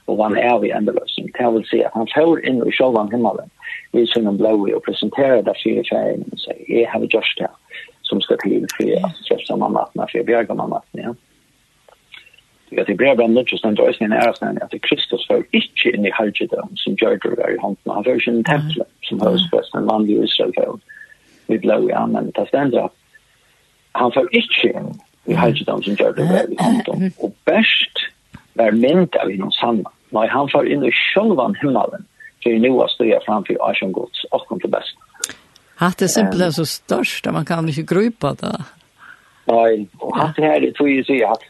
og 0.07 0.23
han 0.25 0.39
er 0.39 0.59
vi 0.63 0.71
endeløsning. 0.75 1.31
Det 1.39 1.53
vil 1.55 1.67
si 1.71 1.83
at 1.87 1.95
han 1.95 2.11
får 2.15 2.43
inn 2.47 2.63
i 2.67 2.75
sjåvan 2.75 3.11
himmelen, 3.15 3.51
vi 3.93 4.07
som 4.07 4.27
en 4.27 4.37
blå 4.37 4.77
och 4.77 4.85
presenterar 4.85 5.43
där 5.43 5.57
fyra 5.65 5.85
tjejerna 5.85 6.25
och 6.33 6.41
säger, 6.41 6.81
jag 6.81 6.91
har 6.91 7.01
gjort 7.01 7.35
det 7.37 7.51
som 8.03 8.21
ska 8.21 8.37
till 8.37 8.67
för 8.77 9.07
att 9.07 9.25
träffa 9.29 9.57
mamma 9.57 9.83
att 9.83 9.95
när 9.95 10.11
jag 10.13 10.27
bjärgar 10.27 10.55
mamma 10.55 10.83
ja. 10.91 11.15
Jag 12.73 12.87
tycker 12.87 13.05
det 13.05 13.11
är 13.11 13.17
bra 13.17 13.41
att 13.41 13.53
just 13.53 13.63
den 13.63 13.75
dörsen 13.75 14.13
är 14.13 14.33
sen 14.33 14.59
att 14.63 14.81
Kristus 14.83 15.27
var 15.29 15.43
inte 15.51 15.89
in 15.95 16.07
i 16.07 16.11
halvdom 16.11 16.71
som 16.75 16.97
Jörger 17.01 17.37
var 17.37 17.55
i 17.55 17.59
handen. 17.59 17.95
Han 17.95 18.03
var 18.03 18.13
ju 18.13 18.33
en 18.33 18.45
tempel 18.45 18.85
som 19.03 19.21
hölls 19.21 19.51
fast 19.51 19.75
en 19.75 19.85
manlig 19.85 20.25
Israel 20.25 20.53
för 20.55 20.79
vi 21.47 21.59
blå 21.59 21.91
i 21.91 21.93
annan. 21.93 22.31
Det 22.35 22.47
ständer 22.49 22.79
att 22.79 22.95
han 23.93 24.13
var 24.15 24.35
inte 24.35 24.69
in 24.69 25.01
i 25.25 25.35
halvdom 25.35 25.83
som 25.83 25.95
Jörger 25.95 26.25
var 26.25 26.53
i 26.53 26.57
handen. 26.59 27.13
Och 27.19 27.37
bäst 27.45 27.97
var 28.53 28.71
mynd 28.73 29.17
av 29.17 29.31
inom 29.31 29.53
sanna. 29.53 29.91
Nej, 30.09 30.29
han 30.29 30.49
var 30.53 30.65
in 30.65 30.85
i 30.85 30.93
självan 30.93 31.55
himmelen 31.55 32.05
det 32.43 32.55
är 32.55 32.59
nu 32.59 32.71
att 32.71 32.91
stå 32.91 33.21
framför 33.27 33.71
Asian 33.71 33.93
Gods 33.93 34.25
och 34.31 34.47
kom 34.47 34.61
till 34.61 34.71
bäst. 34.71 34.97
Hatt 35.75 36.03
är 36.03 36.07
simpelt 36.07 36.55
så 36.55 36.67
störst 36.67 37.27
att 37.27 37.33
man 37.33 37.45
kan 37.45 37.69
inte 37.69 37.83
grupa 37.83 38.35
det. 38.35 38.65
Nej, 39.45 39.89
och 39.99 40.17
hatt 40.17 40.37
det 40.37 40.43
här 40.43 40.71
tror 40.71 40.89
jag 40.89 41.07
säger 41.07 41.33
att 41.33 41.43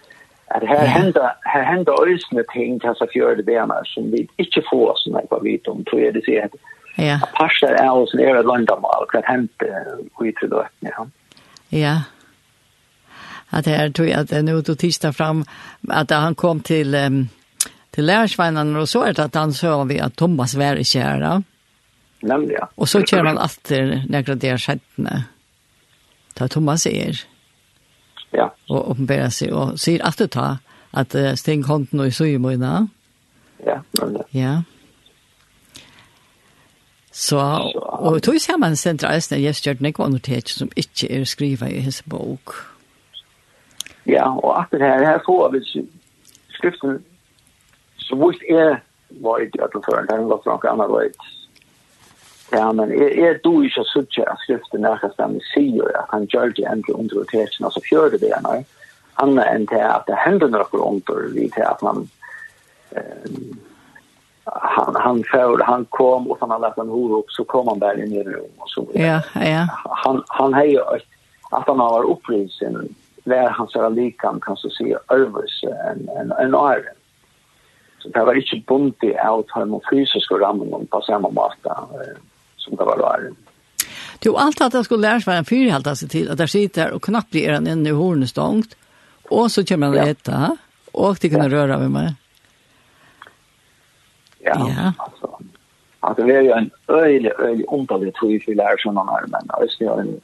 att 0.46 0.62
här 0.62 0.86
händer 0.86 1.32
här 1.40 1.62
händer 1.62 2.14
ösna 2.14 2.42
ting 2.52 2.80
till 2.80 2.94
så 2.96 3.06
för 3.12 3.36
det 3.36 3.42
där 3.42 3.84
som 3.84 4.10
vi 4.10 4.28
inte 4.36 4.62
får 4.70 4.90
oss 4.90 5.06
när 5.06 5.22
vad 5.30 5.42
vet 5.42 5.68
om 5.68 5.84
tror 5.84 6.00
jag 6.00 6.14
det 6.14 6.24
säger. 6.24 6.48
Ja. 6.96 7.20
Pastor 7.34 7.70
är 7.70 7.92
oss 7.92 8.14
nere 8.14 8.40
i 8.40 8.42
London 8.42 8.78
och 8.78 9.10
vad 9.12 9.24
händer 9.24 9.84
vi 10.20 10.32
tror 10.32 10.48
då. 10.48 10.66
Ja. 10.80 11.06
Ja 11.68 12.00
att 13.50 13.64
det 13.64 13.70
är 13.70 13.90
tror 13.90 14.08
jag 14.08 14.20
att 14.20 14.44
nu 14.44 14.62
då 14.62 14.74
tisdag 14.74 15.12
fram 15.12 15.44
att 15.88 16.10
han 16.10 16.34
kom 16.34 16.60
till 16.60 16.94
um, 16.94 17.28
til 17.92 18.04
lärsvännerna 18.04 18.80
og 18.80 18.88
så 18.88 19.02
er 19.08 19.12
det 19.12 19.24
at 19.24 19.34
han 19.34 19.52
så 19.52 19.84
vi 19.84 19.98
at 19.98 20.16
Thomas 20.16 20.56
var 20.58 20.78
i 20.78 20.84
kjæra. 20.84 21.42
Nemlig, 22.22 22.54
Ja. 22.60 22.66
Og 22.76 22.88
så 22.88 23.00
kjører 23.02 23.24
man 23.24 23.38
alltid 23.38 24.10
nekker 24.10 24.34
det 24.34 24.50
er 24.50 24.56
skjettene. 24.56 25.24
Ta 26.36 26.48
Thomas 26.48 26.86
är. 26.86 27.24
Ja. 28.32 28.48
Og 28.68 28.90
uppenbära 28.90 29.30
seg, 29.30 29.52
og 29.52 29.78
sier 29.78 30.06
att 30.06 30.18
du 30.18 30.26
tar 30.26 30.56
att 30.90 31.14
uh, 31.14 31.34
stäng 31.34 31.62
konten 31.62 32.00
og 32.00 32.06
i 32.06 32.10
symöjna. 32.10 32.88
Ja, 33.66 33.80
nemlig. 34.00 34.22
Ja. 34.30 34.62
Så, 37.12 37.38
og 37.76 38.22
tog 38.22 38.40
ser 38.40 38.56
man 38.56 38.76
sentra 38.76 39.10
eisne 39.14 39.38
gjestgjørt 39.38 39.80
nekva 39.80 40.06
notet 40.08 40.48
som 40.48 40.70
ikke 40.76 41.10
er 41.10 41.24
skriva 41.24 41.66
i 41.66 41.80
hans 41.80 42.02
bok. 42.02 42.54
Ja, 44.06 44.30
og 44.30 44.60
at 44.60 44.70
det 44.72 44.80
her, 44.80 45.04
her 45.04 45.18
får 45.26 45.50
vi 45.52 45.60
skriften 46.54 47.00
så 48.10 48.18
visst 48.18 48.42
er 48.42 48.80
varit 49.22 49.52
det 49.52 49.62
öppelfören, 49.62 50.06
det 50.06 50.18
var 50.18 50.38
för 50.38 50.50
något 50.50 50.64
annat 50.64 50.90
varit. 50.90 51.16
Ja, 52.50 52.72
men 52.72 52.90
er, 52.90 53.10
er 53.26 53.38
du 53.44 53.62
ikke 53.62 53.84
så 53.84 54.00
att 54.00 54.38
skriften 54.38 54.84
är 54.84 55.04
att 55.04 55.14
han 55.18 55.40
säger 55.54 56.04
han 56.08 56.24
gjør 56.24 56.52
det 56.56 56.64
endelig 56.64 56.94
under 56.94 57.16
rotation, 57.16 57.70
det 58.10 58.10
det 58.10 58.20
benar, 58.20 58.64
annat 59.14 59.46
än 59.46 59.66
til 59.66 59.76
at 59.76 60.06
det 60.06 60.16
hender 60.26 60.48
något 60.48 60.74
under, 60.74 61.28
vi 61.34 61.50
til 61.50 61.62
att 61.62 61.82
man 61.82 62.08
eh, 62.90 63.30
han 64.44 64.96
han 64.96 65.24
för 65.24 65.62
han 65.64 65.84
kom 65.84 66.30
och 66.30 66.38
han 66.40 66.50
hade 66.50 66.72
en 66.76 66.88
hor 66.88 67.18
opp, 67.18 67.30
så 67.30 67.44
kom 67.44 67.68
han 67.68 67.78
där 67.78 68.02
in 68.02 68.12
i 68.12 68.22
rum 68.22 68.50
och 68.58 68.70
så. 68.70 68.86
Ja, 68.94 69.20
ja. 69.34 69.66
Han 70.04 70.22
han 70.28 70.54
hej 70.54 70.78
att 71.50 71.66
han 71.66 71.80
har 71.80 72.04
upprisen 72.04 72.94
där 73.24 73.48
han 73.48 73.68
så 73.68 73.88
likan 73.88 74.40
kan 74.40 74.56
så 74.56 74.70
se 74.70 74.96
över 75.08 75.44
en 75.90 76.08
en 76.08 76.32
en 76.32 76.54
iron 76.54 76.99
Så 78.00 78.08
det 78.14 78.24
var 78.24 78.38
ikke 78.38 78.62
bunt 78.66 79.04
i 79.04 79.12
av 79.18 79.44
de 79.44 79.80
fysiske 79.90 80.38
rammene 80.40 80.86
på 80.90 81.00
samme 81.04 81.28
måte 81.36 81.76
som 82.60 82.76
det 82.76 82.86
var 82.88 83.00
rare. 83.00 83.32
Jo, 84.24 84.34
alt 84.36 84.60
at 84.60 84.74
jeg 84.76 84.84
skulle 84.84 85.08
lære 85.08 85.24
seg 85.24 85.40
en 85.40 85.48
fyr 85.48 85.94
seg 85.96 86.10
til, 86.12 86.30
at 86.32 86.40
jeg 86.44 86.52
sitter 86.52 86.96
og 86.96 87.02
knappt 87.04 87.32
blir 87.32 87.54
han 87.54 87.68
inn 87.68 87.86
i 87.86 87.94
hornet 87.96 88.32
stångt, 88.32 88.76
og 89.30 89.48
så 89.52 89.64
kommer 89.64 89.92
han 89.92 89.96
ja. 89.96 90.14
etter, 90.14 90.56
og 90.92 91.20
de 91.20 91.30
kunne 91.32 91.48
ja. 91.48 91.54
røre 91.54 91.78
ved 91.80 91.94
meg. 91.94 92.10
Ja, 94.44 94.56
ja. 94.68 94.92
altså. 94.98 95.30
At 96.02 96.16
det 96.16 96.32
er 96.32 96.44
jo 96.48 96.56
en 96.56 96.70
øyelig, 96.88 97.32
øyelig 97.38 97.64
underlig 97.68 98.12
tog 98.16 98.32
for 98.44 98.56
lærer 98.56 98.80
sånne 98.80 99.04
her, 99.08 99.26
men 99.32 99.50
det 99.52 99.88
var 99.88 100.00
en 100.00 100.14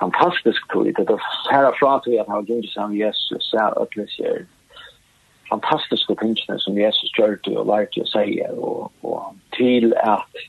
fantastisk 0.00 0.68
tog. 0.72 0.88
Det 0.96 1.04
var 1.08 1.26
herfra 1.50 1.98
til 2.04 2.16
at 2.20 2.28
han 2.28 2.38
var 2.40 2.48
gudelig 2.48 2.72
sammen 2.72 3.00
Jesus, 3.00 3.44
så 3.50 3.68
at 3.80 3.96
det 3.96 4.08
sier 4.16 4.44
fantastiska 5.54 6.14
tingene 6.20 6.58
som 6.58 6.78
Jesus 6.78 7.12
gjør 7.18 7.38
det 7.46 7.54
og 7.56 7.70
lærte 7.70 8.02
å 8.02 8.10
si 8.10 8.40
og, 8.50 8.90
og 9.02 9.34
til 9.56 9.94
at 10.02 10.44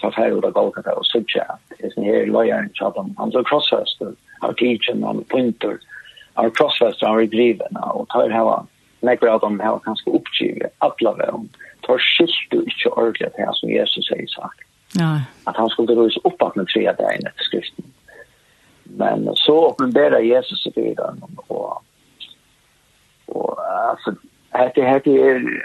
ta 0.00 0.10
ferd 0.16 0.38
ut 0.38 0.44
av 0.44 0.52
Golgata 0.56 0.94
och 0.94 1.06
Sudja. 1.06 1.46
Det 1.68 1.84
är 1.84 1.98
en 1.98 2.04
hel 2.04 2.28
lojaren 2.28 2.68
till 2.68 2.92
dem. 2.94 3.14
Han 3.18 3.30
tar 3.30 3.44
krossfester, 3.44 4.12
har 4.40 4.52
tidsen, 4.52 5.02
han 5.02 5.24
punter, 5.24 5.78
har 6.34 6.50
krossfester, 6.50 7.06
han 7.06 7.16
har 7.16 7.26
driven 7.26 7.76
och 7.76 8.08
tar 8.08 8.30
hela 8.30 8.66
nekker 9.00 9.26
av 9.26 9.40
dem 9.40 9.60
her 9.60 9.78
kanskje 9.84 10.12
oppgivet 10.12 10.72
alle 10.78 11.12
veien. 11.20 11.48
Tar 11.86 12.02
skilt 12.04 12.50
du 12.52 12.58
ikke 12.62 12.92
ordentlig 12.92 13.30
til 13.36 13.54
som 13.60 13.72
Jesus 13.72 14.08
sier 14.08 14.28
sagt. 14.34 14.66
Ja. 14.98 15.12
At 15.48 15.56
han 15.56 15.70
skulle 15.72 15.96
røys 15.96 16.18
opp 16.24 16.42
at 16.42 16.56
med 16.56 16.68
tre 16.68 16.84
dagen 16.98 17.28
etter 17.28 17.46
skriften. 17.48 17.86
Men 18.84 19.28
så 19.38 19.54
åpenberer 19.70 20.20
Jesus 20.20 20.66
i 20.66 20.72
byrden. 20.76 21.22
det 24.74 24.82
här 24.82 25.00
det 25.04 25.22
är 25.22 25.64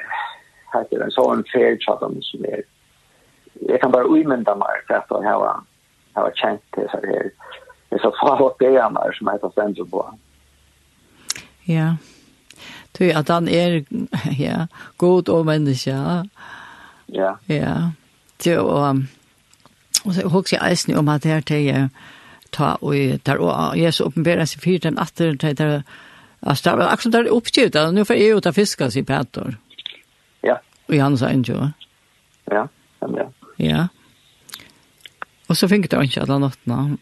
heter 0.74 1.00
en 1.04 1.12
sån 1.12 1.44
fair 1.54 1.78
som 2.22 2.46
är 2.46 2.62
jag 3.60 3.82
kan 3.82 3.92
bara 3.92 4.04
umynda 4.04 4.56
mig 4.56 4.76
för 4.88 4.94
att 4.94 5.06
jag 5.10 5.24
har 5.24 5.62
har 6.14 6.32
känt 6.36 6.62
det 6.76 6.92
så 6.92 6.98
här 6.98 7.32
det 7.90 7.96
är 7.96 8.00
så 8.00 8.12
farligt 8.12 8.56
det 8.60 8.66
är 8.66 8.90
mer 8.90 9.12
som 9.12 9.28
heter 9.28 9.52
sen 9.56 9.90
på 9.90 10.14
ja 11.64 11.96
Du, 13.00 13.12
at 13.12 13.30
han 13.30 13.48
er 13.48 13.84
ja, 14.40 14.68
god 14.98 15.30
og 15.30 15.46
menneske. 15.46 15.92
Ja. 17.14 17.36
Ja. 17.50 17.92
Du 18.46 18.58
og 18.58 19.04
og 20.06 20.14
så 20.14 20.28
hugsi 20.28 20.56
eisen 20.62 20.98
om 20.98 21.10
at 21.10 21.24
det 21.24 21.32
her 21.32 21.40
til 21.40 21.90
ta 22.52 22.76
og 22.82 22.96
der, 23.26 23.38
og 23.38 23.80
Jesus 23.80 24.06
åpenberer 24.06 24.46
seg 24.46 24.62
fyrt 24.62 24.84
den 24.84 25.00
atter 25.00 25.36
til 25.36 25.84
Alltså 26.40 26.70
det 26.70 26.76
var 26.76 26.94
också 26.94 27.10
där 27.10 27.28
uppskjutet. 27.28 27.94
Nu 27.94 28.06
får 28.06 28.16
jag 28.16 28.38
ut 28.38 28.46
och 28.46 28.56
fiska 28.56 28.92
sig 28.92 29.04
Petter. 29.04 29.58
Ja. 30.42 30.60
Och 30.88 30.96
han 30.96 31.18
sa 31.18 31.30
inte, 31.30 31.54
va? 31.54 31.72
Ja, 32.46 32.68
ja. 33.00 33.30
Ja. 33.56 33.88
Och 35.48 35.58
så 35.58 35.68
fick 35.68 35.92
det 35.92 36.04
inte 36.04 36.22
alla 36.22 36.38
natten. 36.38 36.98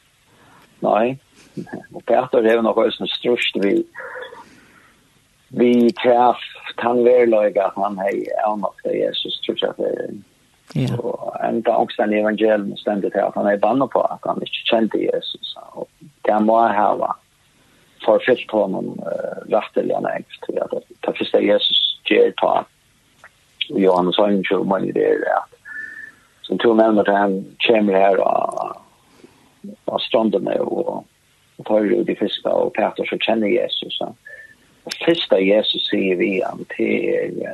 Nej. 0.80 1.18
Och 1.92 2.04
Petter 2.04 2.42
är 2.42 2.62
nog 2.62 2.78
också 2.78 3.06
strust 3.06 3.56
vi 3.56 3.86
vi 5.48 5.92
träff 5.92 6.36
han 6.76 7.04
verlöjga 7.04 7.66
att 7.66 7.74
han 7.76 7.98
hej 7.98 8.26
annat 8.46 8.74
det 8.84 8.92
Jesus 8.92 9.40
tror 9.40 9.58
jag 9.60 9.74
det 9.76 10.10
Ja. 10.74 10.96
Och 10.96 11.44
ända 11.44 11.76
också 11.76 12.02
den 12.02 12.12
evangelium 12.12 12.76
ständigt 12.76 13.14
här 13.14 13.22
att 13.22 13.34
han 13.34 13.46
är 13.46 13.56
banna 13.56 13.86
på 13.86 14.00
att 14.00 14.20
han 14.22 14.36
inte 14.36 14.52
kände 14.52 14.98
Jesus. 14.98 15.56
Och 15.72 15.90
det 16.22 16.40
må 16.40 16.66
jag 16.66 16.74
ha 16.74 17.16
tar 18.06 18.22
fyllt 18.24 18.50
honom 18.50 18.94
uh, 19.02 19.42
rätteliga 19.50 20.00
nägst. 20.00 20.48
Ja, 20.54 20.66
det 20.70 21.14
første 21.18 21.42
Jesus 21.42 21.82
ger 22.06 22.32
ta 22.40 22.64
i 23.68 23.82
Johannes 23.82 24.18
Angel 24.22 24.64
man 24.64 24.86
i 24.86 24.94
det 24.94 25.04
er 25.10 25.22
at 25.36 25.52
som 26.46 26.58
to 26.62 26.74
nevner 26.78 27.02
til 27.02 27.16
han 27.18 27.40
kommer 27.66 27.94
här 27.98 28.20
og 28.22 28.82
av 29.90 29.98
stranden 29.98 30.48
og, 30.60 31.04
og 31.58 31.66
tar 31.66 31.88
ut 31.90 32.10
i 32.10 32.14
fiska 32.18 32.52
og 32.52 32.72
Peter 32.76 33.08
så 33.08 33.18
kjenner 33.18 33.50
Jesus. 33.50 33.98
Ja. 34.00 34.12
Og 34.86 34.94
første 35.02 35.40
Jesus 35.42 35.88
sier 35.90 36.18
vi 36.20 36.40
han 36.44 36.64
til 36.76 37.34
till 37.34 37.46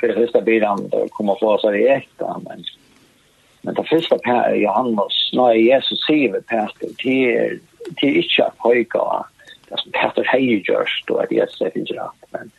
för 0.00 0.08
det 0.08 0.14
första 0.14 0.40
blir 0.40 0.62
han 0.62 0.88
då 0.88 1.08
kommer 1.08 1.34
få 1.40 1.58
sig 1.58 1.82
i 1.82 1.88
äkta 1.88 2.40
men 2.44 2.64
men 3.62 3.74
det 3.74 3.84
första 3.84 4.16
Johannes 4.54 5.30
när 5.32 5.54
Jesus 5.54 6.06
säger 6.06 6.40
Peter 6.40 6.94
till 6.98 7.60
till 7.96 8.16
inte 8.16 8.44
att 8.46 8.58
pojka 8.58 9.24
alltså 9.72 9.90
Peter 9.90 10.24
Heijers 10.24 11.04
då 11.06 11.18
är 11.18 11.26
det 11.30 11.50
så 11.50 11.70
finns 11.70 11.88
det 11.88 12.10
men 12.30 12.50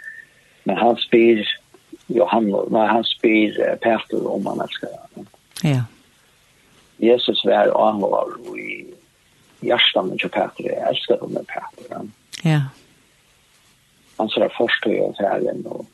men 0.63 0.77
han 0.77 0.96
spyr 0.96 1.48
Johan 2.08 2.67
när 2.70 2.88
han 2.88 3.03
spyr 3.03 3.75
Peter 3.82 4.27
om 4.27 4.43
man 4.43 4.67
ska 4.67 4.88
ja. 5.63 5.84
Jesus 6.98 7.46
var 7.46 7.67
och 7.67 7.86
han 7.86 8.00
var 8.00 8.58
i 8.58 8.93
hjärtan 9.60 10.08
med 10.08 10.20
Peter. 10.20 10.53
Jag 10.58 10.89
älskar 10.89 11.17
dem 11.17 11.32
med 11.32 11.48
Peter. 11.48 12.01
Ja. 12.43 12.62
han 14.17 14.29
så 14.29 14.50
förstår 14.50 14.93
jag 14.93 15.15
så 15.15 15.24
här 15.24 15.67
och 15.67 15.86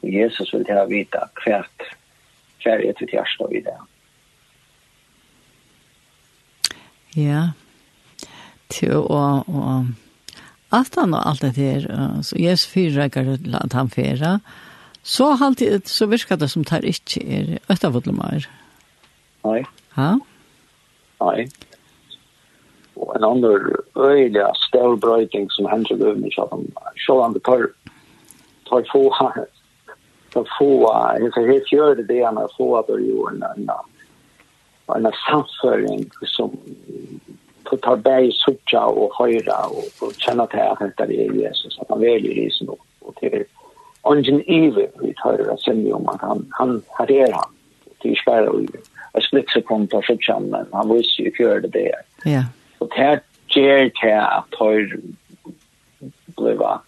Jesus 0.00 0.54
vill 0.54 0.64
ta 0.64 0.84
vita 0.84 1.28
kvärt 1.34 1.82
kärlek 2.58 2.98
till 2.98 3.08
hjärta 3.12 3.46
vid 3.50 3.64
det. 3.64 3.78
Ja. 7.16 7.50
Til 8.68 8.98
å, 8.98 9.20
å 9.46 9.66
att 10.76 10.94
han 10.94 11.14
och 11.14 11.28
allt 11.28 11.40
det 11.40 11.50
där 11.56 12.22
så 12.22 12.36
Jesus 12.36 12.66
fyra 12.66 13.08
går 13.08 13.38
att 13.62 13.72
han 13.72 13.90
fyrra. 13.90 14.40
så 15.02 15.30
halt 15.30 15.88
så 15.88 16.06
virkar 16.06 16.36
det 16.36 16.48
som 16.48 16.64
tar 16.64 16.84
inte 16.84 17.20
är 17.20 17.58
östavudlmar. 17.68 18.48
Nej. 19.42 19.66
Ja. 19.94 20.20
Nej. 21.20 21.50
Och 22.94 23.16
en 23.16 23.24
annan 23.24 23.76
öliga 23.94 24.52
stor 24.54 24.96
som 25.50 25.66
händer 25.66 26.06
över 26.06 26.14
mig 26.14 26.30
så 26.32 26.48
han 26.50 26.72
så 27.06 27.22
han 27.22 27.40
tar 27.40 27.68
tar 28.68 28.84
få 28.92 29.10
tar 30.32 30.46
få 30.58 30.86
så 31.34 31.46
helt 31.46 31.72
gör 31.72 31.96
det 31.96 32.02
det 32.02 32.22
han 32.22 32.36
har 32.36 32.50
får 32.56 32.78
att 32.80 32.88
göra 32.88 33.30
en 33.30 33.70
en 34.88 35.06
en 35.06 35.12
samföring 35.30 36.10
som 36.22 36.56
du 37.70 37.76
tar 37.76 37.96
bäg 37.96 38.32
sucha 38.34 38.86
och 38.86 39.14
höra 39.18 39.66
och, 39.66 40.06
och 40.06 40.12
känna 40.18 40.46
till 40.46 40.60
att 40.60 40.96
det 40.96 41.26
är 41.26 41.32
Jesus 41.32 41.78
att 41.78 41.88
han 41.88 42.00
väljer 42.00 42.32
Jesus 42.32 42.68
och, 42.68 42.86
och 43.00 43.14
till 43.14 43.44
ungen 44.02 44.40
evil 44.46 44.88
vi 45.00 45.14
tar 45.14 45.36
det 45.36 45.56
sen 45.64 45.92
om 45.92 46.04
man 46.04 46.18
han 46.20 46.46
han 46.50 46.82
har 46.88 47.06
det 47.06 47.32
han 47.32 47.50
till 47.98 48.16
spärra 48.16 48.50
och 48.50 48.60
jag 49.12 49.22
snitt 49.22 49.50
så 49.50 49.62
kom 49.62 49.86
på 49.86 50.02
sucha 50.02 50.40
men 50.40 50.66
han 50.72 50.94
visste 50.94 51.22
ju 51.22 51.32
gör 51.38 51.60
det 51.60 51.68
där 51.68 51.92
ja. 52.24 52.44
Och 52.78 52.94
här 52.94 53.20
ger 53.48 53.90
det 54.02 54.22
att 54.22 54.50
tar 54.50 54.96
bliva 56.26 56.80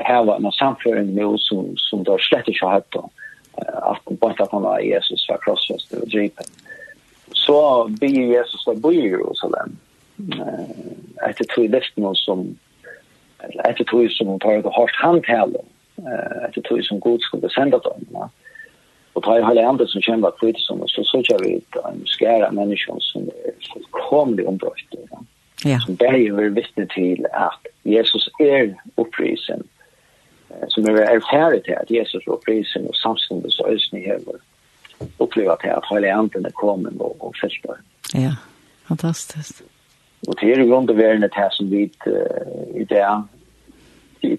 här 0.00 0.24
var 0.24 0.36
en 0.36 0.52
samföring 0.52 1.14
med 1.14 1.40
som 1.40 1.74
som 1.76 2.04
då 2.04 2.18
slett 2.18 2.48
inte 2.48 2.66
har 2.66 2.72
haft 2.72 2.90
då 2.90 3.10
att 3.66 4.04
bara 4.04 4.34
att 4.44 4.52
han 4.52 4.64
har 4.64 4.80
Jesus 4.80 5.26
för 5.26 5.38
krossfäst 5.42 5.92
och 5.92 6.08
dripen 6.08 6.44
så 7.32 7.86
blir 7.88 8.08
Jesus 8.08 8.66
av 8.66 8.80
bo 8.80 8.92
i 8.92 9.08
Jerusalem 9.08 9.76
etter 11.28 11.44
tog 11.54 11.68
nesten 11.70 12.04
noe 12.04 12.16
som 12.16 12.46
etter 13.68 13.84
tog 13.84 14.08
som 14.12 14.38
tar 14.40 14.62
det 14.64 14.72
hardt 14.76 14.98
handtale 15.02 15.62
etter 16.46 16.62
tog 16.62 16.82
som 16.84 17.00
god 17.00 17.20
skulle 17.24 17.50
sende 17.52 17.80
dem 17.84 18.06
ja. 18.14 18.28
og 19.14 19.24
tar 19.24 19.44
hele 19.44 19.64
andre 19.68 19.86
som 19.88 20.04
kjenner 20.04 20.28
hva 20.28 20.32
kvitt 20.40 20.60
som 20.64 20.82
så 20.88 21.04
så 21.04 21.22
kör 21.28 21.44
vi 21.44 21.54
en 21.84 22.02
skære 22.06 22.50
mennesker 22.52 23.00
som 23.00 23.28
er 23.44 23.54
fullkomlig 23.72 24.48
ombrøtt 24.48 24.98
ja. 24.98 25.22
Ja. 25.64 25.78
som 25.84 25.96
bare 25.96 26.32
vil 26.36 26.56
visste 26.56 26.86
til 26.94 27.26
at 27.32 27.70
Jesus 27.84 28.28
er 28.40 28.74
opprisen 28.96 29.64
som 30.68 30.84
er 30.84 31.00
erfæret 31.04 31.64
til 31.64 31.76
at 31.80 31.90
Jesus 31.90 32.26
er 32.26 32.32
opprisen 32.32 32.88
og 32.88 32.94
samtidig 32.94 33.52
så 33.52 33.64
øsne 33.68 34.00
hever 34.00 34.40
opplever 35.18 35.56
til 35.56 35.68
at 35.68 35.84
hele 35.92 36.12
andre 36.12 36.50
kommer 36.50 36.90
og, 37.00 37.16
og 37.20 37.34
fylter 37.40 37.80
ja, 38.14 38.36
fantastisk 38.88 39.65
Og 40.26 40.38
til 40.38 40.50
er 40.50 40.66
grunn 40.66 40.86
til 40.86 40.96
verden 40.98 41.24
at 41.24 41.36
her 41.36 41.50
som 41.54 41.70
vi 41.70 41.82
i 41.86 42.84
det, 42.84 43.04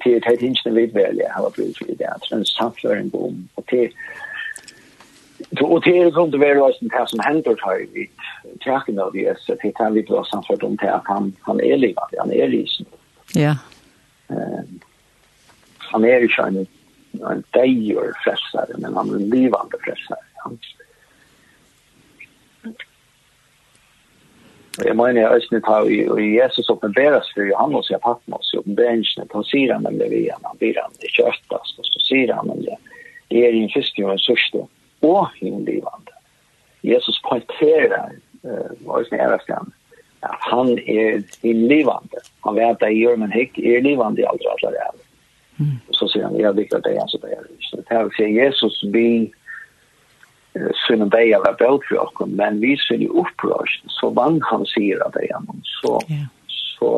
til 0.04 0.13
er 0.13 0.30
helt 0.30 0.41
hinsen 0.41 0.76
vi 0.76 0.88
vel 0.93 1.21
jeg 1.21 1.32
har 1.34 1.52
brug 1.56 1.82
i 1.89 1.95
det 1.95 2.15
til 2.23 2.38
en 2.38 2.45
samføring 2.45 3.15
om, 3.15 3.50
og 3.56 3.67
til 3.69 3.91
Og 5.62 5.84
til 5.84 5.97
er 5.97 6.12
grunn 6.12 6.32
til 6.32 6.39
verden 6.39 6.62
være 6.62 6.65
også 6.65 6.80
det 6.82 7.10
som 7.10 7.19
hender 7.28 7.56
tar 7.62 7.82
vi 7.93 8.08
tjekken 8.63 9.00
av 9.00 9.12
det, 9.13 9.36
så 9.39 9.56
til 9.62 9.73
er 9.80 9.93
litt 9.93 10.10
også 10.10 10.32
samført 10.32 10.63
om 10.63 10.78
til 10.82 10.89
at 10.89 11.06
han, 11.06 11.30
han 11.45 11.60
er 11.62 11.78
livet, 11.78 12.15
han 12.19 12.32
er 12.32 12.47
lysen. 12.47 12.88
Ja. 13.36 13.54
han 15.91 16.06
er 16.06 16.26
ikke 16.26 16.47
en, 16.47 16.67
en 17.32 17.43
deier 17.54 18.12
frelsere, 18.23 18.80
men 18.82 18.97
han 18.97 19.13
er 19.13 19.21
en 19.21 19.30
livande 19.30 19.80
frelsere. 19.86 20.26
Han 20.43 20.58
er 20.58 20.87
Jeg 24.85 24.93
mener 24.97 25.21
jeg 25.21 25.39
østene 25.39 25.61
tar 25.65 25.87
i 25.89 26.25
Jesus 26.35 26.69
oppenberes 26.69 27.31
for 27.33 27.47
Johannes 27.49 27.89
i 27.89 27.97
Patmos, 28.03 28.51
i 28.53 28.59
oppenberingen, 28.59 29.29
han 29.33 29.47
sier 29.49 29.73
han 29.73 29.87
nemlig 29.87 30.09
vi 30.11 30.19
igjen, 30.27 30.43
han 30.45 30.59
blir 30.61 30.77
han 30.77 30.93
ikke 31.01 31.25
øktas, 31.31 31.73
og 31.79 31.87
så 31.87 32.03
sier 32.05 32.33
han 32.35 32.51
nemlig, 32.51 32.77
det 33.33 33.41
er 33.47 33.57
en 33.57 33.71
fisk 33.73 33.97
og 34.03 34.13
en 34.13 34.21
sørste, 34.21 34.61
og 35.07 35.41
en 35.41 35.65
livande. 35.65 36.13
Jesus 36.85 37.17
pointerer, 37.25 38.13
og 38.85 39.01
østene 39.01 39.23
er 39.25 39.33
østene, 39.39 39.73
at 40.27 40.45
han 40.51 40.71
er 40.77 41.23
i 41.45 41.53
livande. 41.53 42.21
Han 42.45 42.55
vet 42.57 42.77
at 42.77 42.87
jeg 42.89 43.01
gjør, 43.01 43.19
men 43.23 43.33
hikk 43.33 43.57
er 43.57 43.83
livande 43.85 44.21
i 44.21 44.29
aldri 44.29 44.53
alle 44.53 44.73
det. 44.77 44.87
Så 45.97 46.05
sier 46.11 46.27
han, 46.27 46.37
jeg 46.37 46.53
liker 46.53 46.85
det, 46.85 46.95
så 47.09 47.17
det 47.23 47.33
er 47.33 47.43
det. 47.49 47.57
Så 47.65 47.81
Det 47.81 47.97
er 47.97 48.05
å 48.05 48.13
si, 48.13 48.29
Jesus 48.37 48.77
blir 48.93 49.29
synen 50.86 51.10
dig 51.10 51.34
for 51.89 51.98
oss, 52.00 52.13
men 52.28 52.62
vi 52.62 52.78
ser 52.78 53.02
jo 53.04 53.24
opprørst, 53.24 53.86
så 54.00 54.10
vann 54.10 54.41
han 54.52 54.65
sier 54.65 55.04
av 55.06 55.12
dig 55.12 55.30
honom, 55.34 55.62
så, 55.63 56.00
yeah. 56.12 56.28
så, 56.48 56.91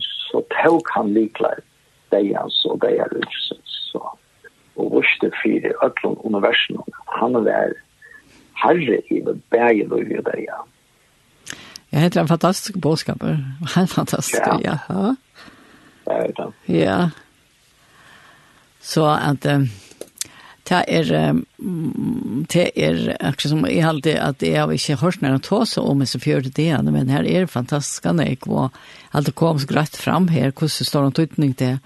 så 0.00 0.42
tog 0.62 0.82
han 0.94 1.14
liklar 1.14 1.60
dig 2.12 2.34
så 2.48 2.78
det 2.82 2.98
er 3.00 3.08
är 3.16 3.26
så 3.64 4.18
og 4.76 4.92
vurste 4.92 5.30
fire 5.42 5.72
øtlån 5.84 6.18
universum, 6.24 6.82
han 7.20 7.34
er 7.34 7.72
herre 8.62 8.98
i 9.10 9.20
det 9.20 9.42
bæge 9.50 9.92
och 9.92 10.00
i 10.00 10.22
dig 10.24 10.46
Ja, 11.92 12.04
det 12.04 12.16
er 12.16 12.20
en 12.20 12.28
fantastisk 12.28 12.78
bådskap. 12.80 13.22
en 13.76 13.88
fantastisk, 13.88 14.40
ja. 14.46 14.78
ja. 14.88 15.14
Ja, 16.06 16.26
Ja. 16.38 16.50
Ja. 16.68 17.10
Så 18.80 19.04
at, 19.04 19.46
Um, 19.46 19.68
det 20.72 20.80
er, 20.88 21.08
det 22.52 22.64
er, 22.80 23.00
akkurat 23.20 23.50
som 23.50 23.64
jeg 23.68 23.84
halte 23.84 24.14
at 24.16 24.42
jeg 24.44 24.56
har 24.56 24.72
ikke 24.72 24.96
hørt 25.02 25.22
når 25.22 25.36
jeg 25.36 25.44
tog 25.48 25.66
så 25.68 25.84
om 25.84 26.00
jeg 26.00 26.12
så 26.12 26.20
fjørte 26.22 26.52
det 26.52 26.64
igjen, 26.64 26.92
men 26.94 27.12
her 27.12 27.26
er 27.26 27.44
det 27.44 27.52
fantastisk, 27.52 28.06
jeg, 28.06 28.38
og 28.48 28.70
alt 29.12 29.28
det 29.28 29.34
kom 29.36 29.60
så 29.60 29.68
greit 29.68 29.98
fram 30.00 30.30
her, 30.32 30.50
hvordan 30.50 30.88
står 30.88 31.10
det 31.10 31.26
utning 31.28 31.52
til, 31.58 31.78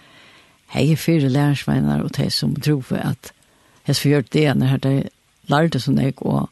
hei 0.74 0.90
er 0.92 1.00
fire 1.00 1.30
lærersvenner, 1.32 2.04
og 2.04 2.14
de 2.16 2.30
som 2.30 2.54
tror 2.54 2.82
for 2.86 3.02
at 3.02 3.32
jeg 3.86 3.96
så 3.96 4.02
fjørte 4.02 4.32
det 4.32 4.44
igjen, 4.44 4.66
her 4.66 4.82
det 4.82 4.96
lærte 5.50 5.80
som 5.82 5.98
jeg, 5.98 6.14
og 6.22 6.48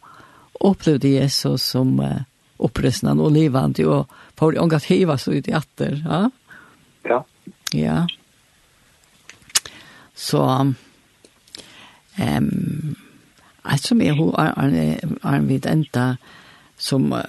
opplevde 0.64 1.14
Jesus 1.16 1.70
som 1.75 1.99
uh, 2.01 2.23
opprøsnen 2.59 3.20
og 3.20 3.33
livende, 3.35 3.87
og 3.87 4.11
på 4.38 4.51
det 4.51 4.62
omgatt 4.62 4.87
hiva 4.90 5.18
så 5.18 5.35
ut 5.35 5.49
i 5.51 5.55
atter, 5.55 5.99
ja? 6.05 6.25
Ja. 7.05 7.20
Ja. 7.75 7.97
Så, 10.14 10.40
Ehm 12.16 12.94
alltså 13.62 13.88
som 13.88 14.03
är 14.03 14.12
hur 14.12 14.40
är 14.40 15.40
vid 15.40 15.66
ända 15.66 16.16
som 16.77 17.22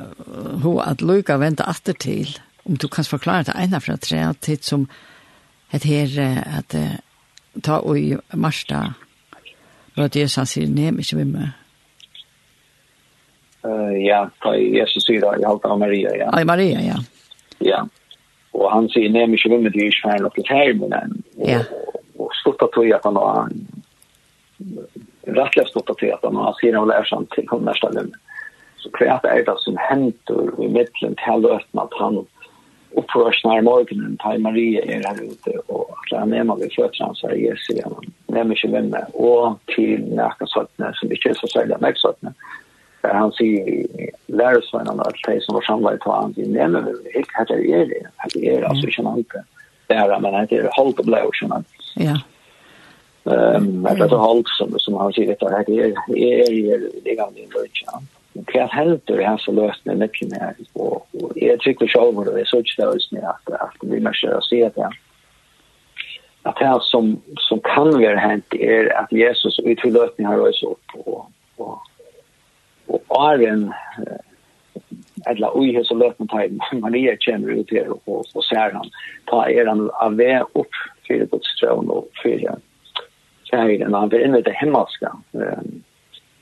hur 0.64 0.82
att 0.82 1.02
lucka 1.02 1.38
vänta 1.38 1.70
efter 1.70 1.94
till 1.94 2.40
om 2.64 2.76
du 2.76 2.88
kan 2.88 3.04
förklara 3.04 3.44
det 3.44 3.54
ena 3.58 3.80
för 3.80 3.98
tre 3.98 4.34
tid 4.34 4.64
som 4.64 4.88
ett 5.72 5.84
här 5.84 6.44
att 6.60 6.76
ta 7.62 7.80
och 7.80 7.98
i 8.00 8.18
marsta 8.34 8.94
vad 9.96 10.12
det 10.12 10.22
är 10.22 10.28
så 10.28 10.46
sig 10.46 10.68
nej 10.68 10.92
men 10.92 11.04
vi 11.14 11.26
med 11.26 11.50
Eh 13.66 13.98
ja, 14.06 14.30
ta 14.40 14.56
Jesus 14.56 15.06
syra 15.06 15.40
i 15.40 15.44
halta 15.44 15.76
Maria 15.76 16.16
ja. 16.18 16.30
Ja, 16.38 16.46
Maria 16.46 16.82
ja. 16.82 16.96
Ja. 17.60 17.88
Och 18.52 18.72
han 18.72 18.90
säger 18.90 19.10
nej 19.10 19.28
men 19.28 19.38
vi 19.44 19.58
med 19.58 19.72
det 19.72 19.80
är 19.80 19.86
ju 19.86 19.92
färdigt 20.04 20.38
och 20.38 20.46
här 20.46 20.74
men. 20.74 21.24
Ja. 21.36 21.60
Och 22.18 22.36
stort 22.36 22.62
att 22.62 22.72
tro 22.72 22.96
att 22.96 23.04
han 23.04 23.16
har 23.16 23.50
rättliga 25.22 25.66
stått 25.66 25.90
att 25.90 26.00
se 26.00 26.12
att 26.12 26.34
man 26.34 26.54
ser 26.54 26.78
och 26.78 26.88
lär 26.88 27.04
sig 27.04 27.18
till 27.30 27.48
på 27.48 27.60
nästa 27.60 27.90
lön. 27.90 28.12
Så 28.78 28.92
kvärt 28.92 29.26
är 29.26 29.46
det 29.46 29.56
som 29.58 29.78
händer 29.78 30.64
i 30.64 30.68
mitten 30.68 31.16
till 31.16 31.46
öppna 31.46 31.82
att 31.82 31.94
han 32.00 32.26
upprörsnar 32.92 33.62
morgonen 33.62 34.18
tar 34.18 34.38
Maria 34.38 34.82
är 34.82 35.04
här 35.04 35.24
ute 35.24 35.50
och 35.68 35.90
att 35.90 36.20
han 36.20 36.34
är 36.34 36.44
med 36.44 36.58
vid 36.60 36.74
fötterna 36.74 37.14
så 37.16 37.28
är 37.28 37.36
Jesu 37.36 37.74
igen. 37.74 37.94
Nämmer 38.28 38.56
sig 38.56 38.72
vänner 38.72 39.06
och 39.14 39.60
till 39.76 40.16
näkansvattnet 40.16 40.96
som 40.96 41.12
inte 41.12 41.30
är 41.30 41.34
så 41.34 41.48
säljer 41.48 41.78
näkansvattnet. 41.78 42.34
Där 43.02 43.14
han 43.14 43.32
säger 43.32 43.86
lärsvännerna 44.28 45.04
att 45.04 45.16
det 45.28 45.44
som 45.44 45.54
var 45.54 45.62
samlade 45.62 45.98
på 45.98 46.12
han 46.12 46.34
säger 46.34 46.50
nämmer 46.50 46.82
vi 46.82 47.18
inte 47.18 47.32
att 47.40 47.48
det 47.48 47.72
är 47.74 47.86
det. 47.86 48.08
Att 48.16 48.32
det 48.34 48.56
är 48.56 48.64
alltså 48.64 48.88
inte. 49.18 49.44
Det 49.88 49.94
är 49.94 50.20
men 50.20 50.48
det 50.50 50.58
är 50.58 50.70
hållt 50.72 51.00
och 51.00 51.06
blå. 51.06 51.32
Ja. 51.96 52.20
Ehm 53.26 53.86
att 53.86 53.98
det 53.98 54.16
hålls 54.16 54.58
som 54.58 54.80
som 54.80 54.94
har 54.94 55.12
sett 55.12 55.40
det 55.40 55.52
här 55.52 55.70
är 55.70 55.94
är 56.18 56.90
det 57.04 57.16
gamla 57.16 57.40
inversion. 57.40 58.08
Kan 58.46 59.00
det 59.06 59.24
är 59.24 59.38
så 59.38 59.52
löst 59.52 59.86
med 59.86 59.98
mycket 59.98 60.30
mer 60.32 60.56
och 60.74 61.08
jag 61.36 61.60
tycker 61.60 61.88
själv 61.88 62.16
vad 62.16 62.26
det 62.26 62.42
är 62.42 62.46
så 62.46 62.62
det 62.62 63.18
är 63.18 63.30
att 63.30 63.50
att 63.50 63.76
vi 63.82 64.00
måste 64.00 64.40
se 64.50 64.70
det. 64.76 64.90
Att 66.44 66.60
här 66.60 66.80
som 66.80 67.22
som 67.38 67.60
kan 67.60 67.92
vara 67.92 68.20
hänt 68.20 68.54
är 68.54 68.98
att 69.00 69.12
Jesus 69.12 69.60
utförlösning 69.60 70.28
har 70.28 70.38
röjs 70.38 70.64
upp 70.64 70.86
och 70.94 71.30
och 71.56 71.80
och 72.88 73.34
är 73.34 73.48
en 73.48 73.74
alla 75.26 75.52
oj 75.54 75.76
hur 75.76 75.84
så 75.84 75.96
lätt 75.96 76.20
man 76.20 76.28
tar 76.28 76.76
Maria 76.80 77.18
känner 77.20 77.50
ut 77.50 77.68
det 77.70 77.88
och 77.88 78.26
och 78.34 78.44
ser 78.44 78.72
han 78.72 78.90
ta 79.26 79.50
er 79.50 79.66
han 79.66 79.90
av 79.90 80.22
upp 80.54 80.72
för 81.08 81.14
Guds 81.14 81.56
tron 81.60 81.90
och 81.90 82.10
för 82.24 82.58
färgen 83.56 83.94
han 83.94 84.10
vill 84.10 84.22
det 84.42 84.56
himmelska. 84.62 85.12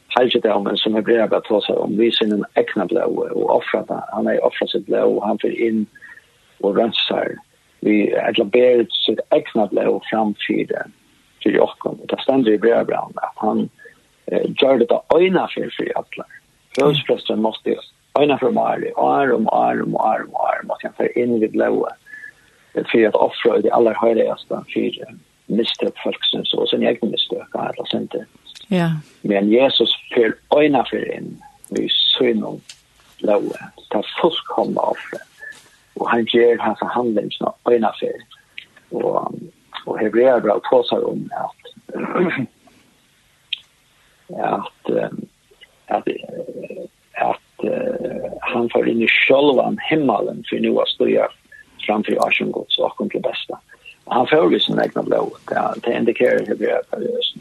Halvdagen 0.07 0.77
som 0.77 0.95
är 0.95 1.01
brev 1.01 1.33
att 1.33 1.43
ta 1.43 1.61
sig 1.61 1.75
om 1.75 1.97
vi 1.97 2.11
sin 2.11 2.31
en 2.31 2.45
äkna 2.53 2.85
blå 2.85 3.29
och 3.33 3.55
offra 3.57 3.81
det. 3.81 4.03
han 4.11 4.27
är 4.27 4.45
offra 4.45 4.67
sitt 4.67 4.85
blå 4.85 5.03
och 5.03 5.27
han 5.27 5.37
vill 5.43 5.55
in 5.67 5.85
och 6.59 6.77
rensar 6.77 7.35
vi 7.79 8.15
alla 8.15 8.45
ber 8.45 8.87
sitt 8.89 9.19
äkna 9.29 9.67
blå 9.67 10.01
framtiden 10.11 10.91
till 11.41 11.55
Jakob 11.55 11.99
Det 12.07 12.21
ständer 12.21 12.51
i 12.51 12.57
brödbrand 12.57 13.13
att 13.15 13.33
han 13.35 13.69
eh, 14.25 14.41
gör 14.61 14.77
det 14.77 14.91
att 14.91 15.15
öjna 15.15 15.47
för 15.53 15.69
för 15.77 15.91
alla 15.95 16.25
Rösprästen 16.81 17.41
måste 17.41 17.75
öjna 18.19 18.37
för 18.37 18.51
Mari 18.51 18.91
år 18.91 19.33
om 19.33 19.47
år 19.47 19.81
om 19.81 19.95
måste 20.67 20.87
han 20.87 20.93
för 20.93 21.17
in 21.17 21.39
vid 21.39 21.51
blå 21.51 21.89
för 22.91 23.07
att 23.07 23.15
offra 23.15 23.57
det 23.57 23.71
allra 23.71 23.93
höjligaste 23.93 24.63
fyren 24.73 25.19
mistök 25.45 25.93
folksens 26.03 26.53
och 26.53 26.69
sen 26.69 26.81
jag 26.81 27.03
mistök 27.03 27.55
alla 27.55 27.85
sent. 27.91 28.15
Ja. 28.67 28.91
Men 29.21 29.49
Jesus 29.49 29.95
för 30.13 30.35
öjna 30.57 30.85
för 30.85 31.11
en 31.11 31.41
vi 31.69 31.89
synom 31.89 32.61
låga. 33.17 33.71
Ta 33.89 34.03
fullkomna 34.21 34.81
offre. 34.81 35.17
Och 35.93 36.09
han 36.09 36.25
ger 36.25 36.57
hans 36.57 36.79
handling 36.81 37.31
så 37.31 37.55
öjna 37.65 37.93
för. 37.99 38.13
Och, 38.97 39.33
och 39.85 39.99
hebreer 39.99 40.39
bra 40.39 40.59
påsar 40.71 41.07
om 41.07 41.29
att 41.31 41.95
att 44.39 44.89
att 45.87 46.07
att 47.13 47.65
han 48.41 48.69
får 48.69 48.89
in 48.89 49.01
i 49.01 49.07
självan 49.07 49.77
himmelen 49.89 50.43
för 50.49 50.59
nu 50.59 50.77
att 50.77 50.89
stå 50.89 51.27
framför 51.85 52.11
Ashen 52.11 52.27
Arsengårds 52.27 52.79
och 52.79 52.95
kom 52.95 53.09
till 53.09 53.21
bästa. 53.21 53.53
Mm 53.53 53.82
han 54.05 54.27
får 54.27 54.47
vi 54.47 54.59
sin 54.59 54.79
egna 54.79 55.03
blå. 55.03 55.31
Det 55.83 55.93
indikerar 55.93 56.45
hur 56.47 56.55
det 56.55 56.69
är 56.69 56.81
seriöst. 56.89 57.35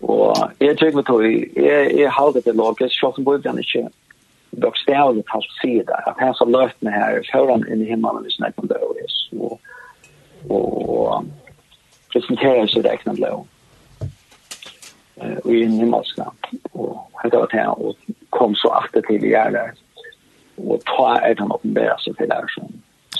Og 0.00 0.52
jeg 0.60 0.78
tror 0.78 0.96
vi 0.96 1.02
tog, 1.02 1.24
jeg, 1.56 1.98
jeg 1.98 2.12
halde 2.12 2.40
det 2.40 2.54
logisk, 2.56 2.94
selv 3.00 3.24
burde 3.24 3.48
han 3.48 3.58
ikke 3.58 3.88
bokstavlig 4.62 5.24
talt 5.28 5.50
sier 5.60 5.84
det, 5.86 5.98
at 6.08 6.18
han 6.18 6.34
så 6.34 6.46
løft 6.48 6.78
med 6.82 6.92
her, 6.96 7.20
før 7.32 7.52
han 7.52 7.66
inn 7.68 7.84
i 7.84 7.90
himmelen 7.90 8.24
hvis 8.24 8.38
han 8.40 8.50
ikke 8.50 8.66
blå 8.70 8.88
er, 9.02 9.12
og, 9.38 9.60
og 10.48 11.28
presenterer 12.12 12.66
seg 12.72 12.86
det 12.86 12.96
ikke 12.98 13.16
blå, 13.20 13.34
og 15.20 15.52
i 15.52 15.62
en 15.66 15.78
himmelska. 15.82 16.30
og 16.72 16.96
han 17.20 17.30
gav 17.30 17.46
til 17.50 17.60
han, 17.60 17.76
og 17.76 17.96
kom 18.32 18.54
så 18.56 18.72
alltid 18.80 19.04
til 19.06 19.24
i 19.24 19.34
hjertet, 19.34 19.84
og 20.56 20.80
ta 20.88 21.12
er 21.20 21.36
han 21.38 21.52
åpenbæra 21.52 21.98
seg 22.00 22.16
til 22.16 22.32
her, 22.32 22.48
så 22.56 22.64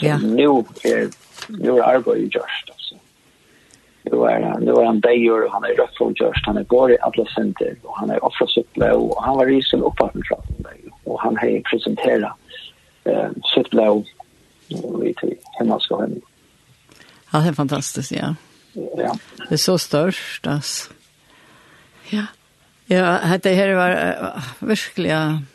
ja. 0.02 0.16
nu 0.18 0.64
er 0.84 1.12
det 1.58 1.72
var 1.72 1.82
arbeid 1.82 2.22
i 2.24 2.28
Gjørst, 2.28 2.70
altså. 2.74 2.94
Det 4.04 4.16
var, 4.16 4.38
det 4.60 4.72
var 4.72 4.86
en 4.88 5.00
degjør, 5.00 5.48
han 5.52 5.64
är 5.64 5.74
rødt 5.76 5.96
från 5.98 6.14
Gjørst, 6.14 6.46
han 6.46 6.56
är 6.56 6.64
går 6.64 6.92
i 6.92 6.98
alla 7.02 7.26
center, 7.34 7.76
och 7.82 7.96
han 7.98 8.10
är 8.10 8.24
offrat 8.24 8.50
sitt 8.50 8.66
offrasuttle, 8.66 8.92
och 8.92 9.24
han 9.24 9.36
var 9.36 9.46
risen 9.46 9.82
oppvarten 9.82 10.22
fra 10.28 10.36
den 10.46 10.90
och 11.04 11.20
han 11.20 11.36
har 11.36 11.60
presenterat 11.70 12.32
eh, 13.04 13.30
sitt 13.54 13.74
og 13.74 15.00
vi 15.02 15.14
til 15.20 15.34
henne 15.58 15.78
hem. 16.00 16.22
Ja, 17.32 17.38
det 17.38 17.48
är 17.48 17.52
fantastiskt, 17.52 18.12
ja. 18.12 18.34
Ja. 18.74 19.16
Det 19.48 19.54
är 19.54 19.56
så 19.56 19.78
störst, 19.78 20.46
alltså. 20.46 20.92
Ja. 22.10 22.26
Ja, 22.86 23.38
det 23.42 23.54
här 23.54 23.74
var 23.74 23.90
uh, 23.90 24.42
verkligen 24.58 25.46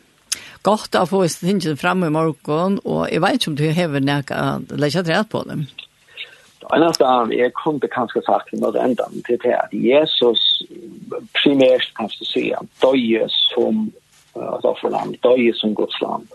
gott 0.62 0.94
att 0.94 1.10
få 1.10 1.24
oss 1.24 1.40
fram 1.78 2.04
i 2.04 2.10
morgon, 2.10 2.78
och 2.78 3.08
jag 3.12 3.20
vet 3.20 3.32
inte 3.32 3.50
om 3.50 3.56
du 3.56 3.72
har 3.72 4.00
nek 4.00 4.30
å 4.30 4.76
legge 4.76 5.02
rett 5.02 5.28
på 5.28 5.42
dem. 5.42 5.66
Ja 5.76 5.85
annars 6.70 6.98
där 6.98 7.32
är 7.32 7.50
kunde 7.50 7.88
kanske 7.88 8.22
sagt 8.22 8.54
i 8.54 8.56
något 8.56 8.74
til 8.74 9.22
till 9.24 9.38
det 9.38 9.58
att 9.58 9.72
Jesus 9.72 10.62
primärt 11.32 11.94
kan 11.94 12.08
du 12.34 12.52
at 12.54 12.66
døye 12.82 13.26
som 13.28 13.92
uh, 14.36 14.64
offerland, 14.64 15.16
døye 15.22 15.54
som 15.54 15.74
Guds 15.74 16.00
land. 16.00 16.28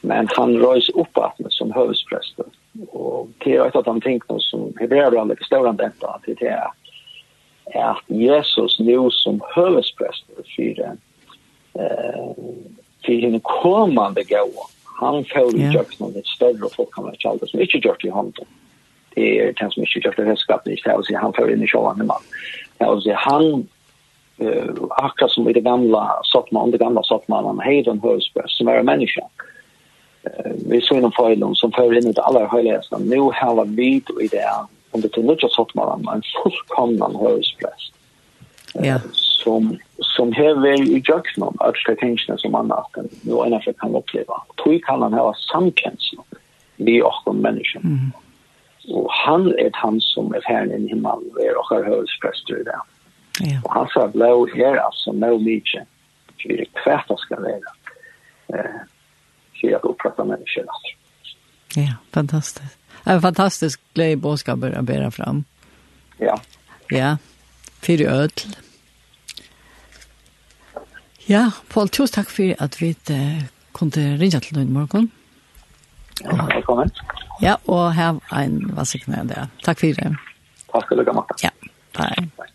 Men 0.00 0.28
han 0.36 0.56
röjs 0.56 0.88
upp 0.88 1.18
att 1.18 1.52
som 1.52 1.72
hövdspräst 1.72 2.40
och 2.88 3.28
det 3.38 3.56
är 3.56 3.78
att 3.78 3.86
han 3.86 4.00
tänkte 4.00 4.34
som 4.38 4.72
hebreerbrandet 4.80 5.42
større 5.42 5.68
enn 5.68 5.76
detta 5.76 6.18
til 6.24 6.36
det 6.40 6.48
är 6.48 6.70
at 7.74 8.04
Jesus 8.08 8.78
nu 8.80 9.10
som 9.10 9.40
hövdspräst 9.54 10.24
för 10.56 10.74
det 10.74 10.96
eh 11.74 12.32
för 13.06 13.12
den 13.12 13.40
kommande 13.40 14.22
gåa 14.24 14.66
han 14.84 15.24
får 15.24 15.52
ju 15.52 15.58
yeah. 15.58 15.74
just 15.74 16.00
något 16.00 16.26
större 16.26 16.68
folk 16.76 16.94
kan 16.94 17.04
man 17.04 17.16
kalla 17.18 17.46
som 17.46 17.60
ikke 17.60 17.76
inte 17.76 17.88
gjort 17.88 18.04
i 18.04 18.08
honom 18.08 18.32
det 19.14 19.40
är 19.40 19.52
kanske 19.52 19.80
mycket 19.80 20.04
jag 20.04 20.14
för 20.14 20.24
högskap 20.24 20.66
ni 20.66 20.76
ska 20.76 21.02
se 21.06 21.16
han 21.16 21.32
för 21.32 21.52
in 21.52 21.62
i 21.62 21.66
showen 21.66 22.06
man. 22.06 22.20
Ja 22.78 22.86
och 22.86 23.02
så 23.02 23.14
han 23.14 23.68
uh, 24.42 24.74
akkurat 24.90 25.30
som 25.30 25.48
i 25.48 25.52
det 25.52 25.60
gamla 25.60 26.20
Sotman, 26.22 26.70
det 26.70 26.78
gamla 26.78 27.02
Sotman 27.02 27.44
han 27.44 27.58
Hayden 27.58 28.00
Hurstbus 28.00 28.56
som 28.56 28.68
är 28.68 28.76
en 28.76 28.86
människa. 28.86 29.22
uh, 30.26 30.52
vi 30.70 30.80
såg 30.80 30.98
en 30.98 31.12
foilon 31.12 31.56
som 31.56 31.72
för 31.72 31.98
in 31.98 32.06
i 32.06 32.12
det 32.12 32.22
allra 32.22 32.46
högsta. 32.46 32.98
Nu 32.98 33.18
har 33.20 33.64
vi 33.64 34.02
i 34.22 34.28
det 34.30 34.48
om 34.90 35.00
det 35.00 35.08
till 35.08 35.24
något 35.24 35.52
Sotman 35.52 36.08
en 36.14 36.22
fullkomnan 36.42 37.16
Hurstbus. 37.16 37.92
Ja. 38.74 38.98
Som 39.12 39.78
som 39.98 40.32
hever 40.32 40.82
i 40.82 41.02
jöknum 41.08 41.56
att 41.58 41.74
det 41.86 41.96
tänker 41.96 42.36
som 42.36 42.52
man 42.52 42.70
har 42.70 42.78
att 42.78 43.06
nu 43.22 43.32
en 43.32 43.72
kan 43.72 43.94
uppleva. 43.94 44.42
Tror 44.62 44.78
kan 44.78 45.02
han 45.02 45.12
ha 45.12 45.34
samkänsla 45.52 46.22
vi 46.76 47.02
och 47.02 47.34
människan. 47.34 47.82
Mm. 47.82 48.12
Og 48.90 49.10
han 49.14 49.46
er 49.58 49.70
han 49.78 50.00
som 50.00 50.32
er 50.34 50.42
herren 50.46 50.72
i 50.84 50.88
himmelen, 50.90 51.28
og 51.30 51.38
er 51.44 51.58
også 51.58 51.82
høvesprester 51.86 52.58
i 52.60 52.64
det. 52.66 52.80
Ja. 53.40 53.60
Og 53.64 53.70
han 53.76 53.88
sa, 53.94 54.06
blå 54.10 54.46
her, 54.54 54.80
altså, 54.82 55.12
nå 55.12 55.36
mykje, 55.38 55.84
for 56.42 56.56
det 56.58 56.66
kvært 56.82 57.12
skal 57.22 57.44
være, 57.46 57.76
eh, 58.54 58.80
for 59.60 59.76
at 59.78 59.86
opprette 59.92 60.26
mennesker. 60.26 60.66
Ja, 61.76 61.94
fantastisk. 62.14 62.78
Det 63.04 63.12
er 63.12 63.20
fantastisk 63.20 63.80
glede 63.94 64.20
bådskaper 64.20 64.76
å 64.78 64.82
bære 64.86 65.10
fram. 65.14 65.44
Ja. 66.20 66.36
Ja, 66.92 67.16
for 67.82 68.02
ødel. 68.02 68.56
Ja, 71.28 71.48
Paul, 71.70 71.88
tusen 71.88 72.14
takk 72.18 72.30
for 72.30 72.54
at 72.58 72.80
vi 72.82 72.92
uh, 73.10 73.42
kunne 73.72 74.18
ringe 74.20 74.40
til 74.42 74.58
noen 74.58 74.72
morgen. 74.74 75.12
Ja, 76.20 76.46
velkommen. 76.50 76.90
Ja. 76.98 77.31
Ja, 77.42 77.56
og 77.66 77.94
her 77.96 78.20
er 78.30 78.46
en 78.46 78.60
vasseknær 78.76 79.26
der. 79.26 79.50
Takk 79.66 79.82
for 79.82 79.98
det. 79.98 80.12
Takk 80.72 80.86
skal 80.86 81.02
du 81.02 81.12
ha, 81.12 81.24
Ja, 81.42 81.50
bye. 81.98 82.28
bye. 82.38 82.51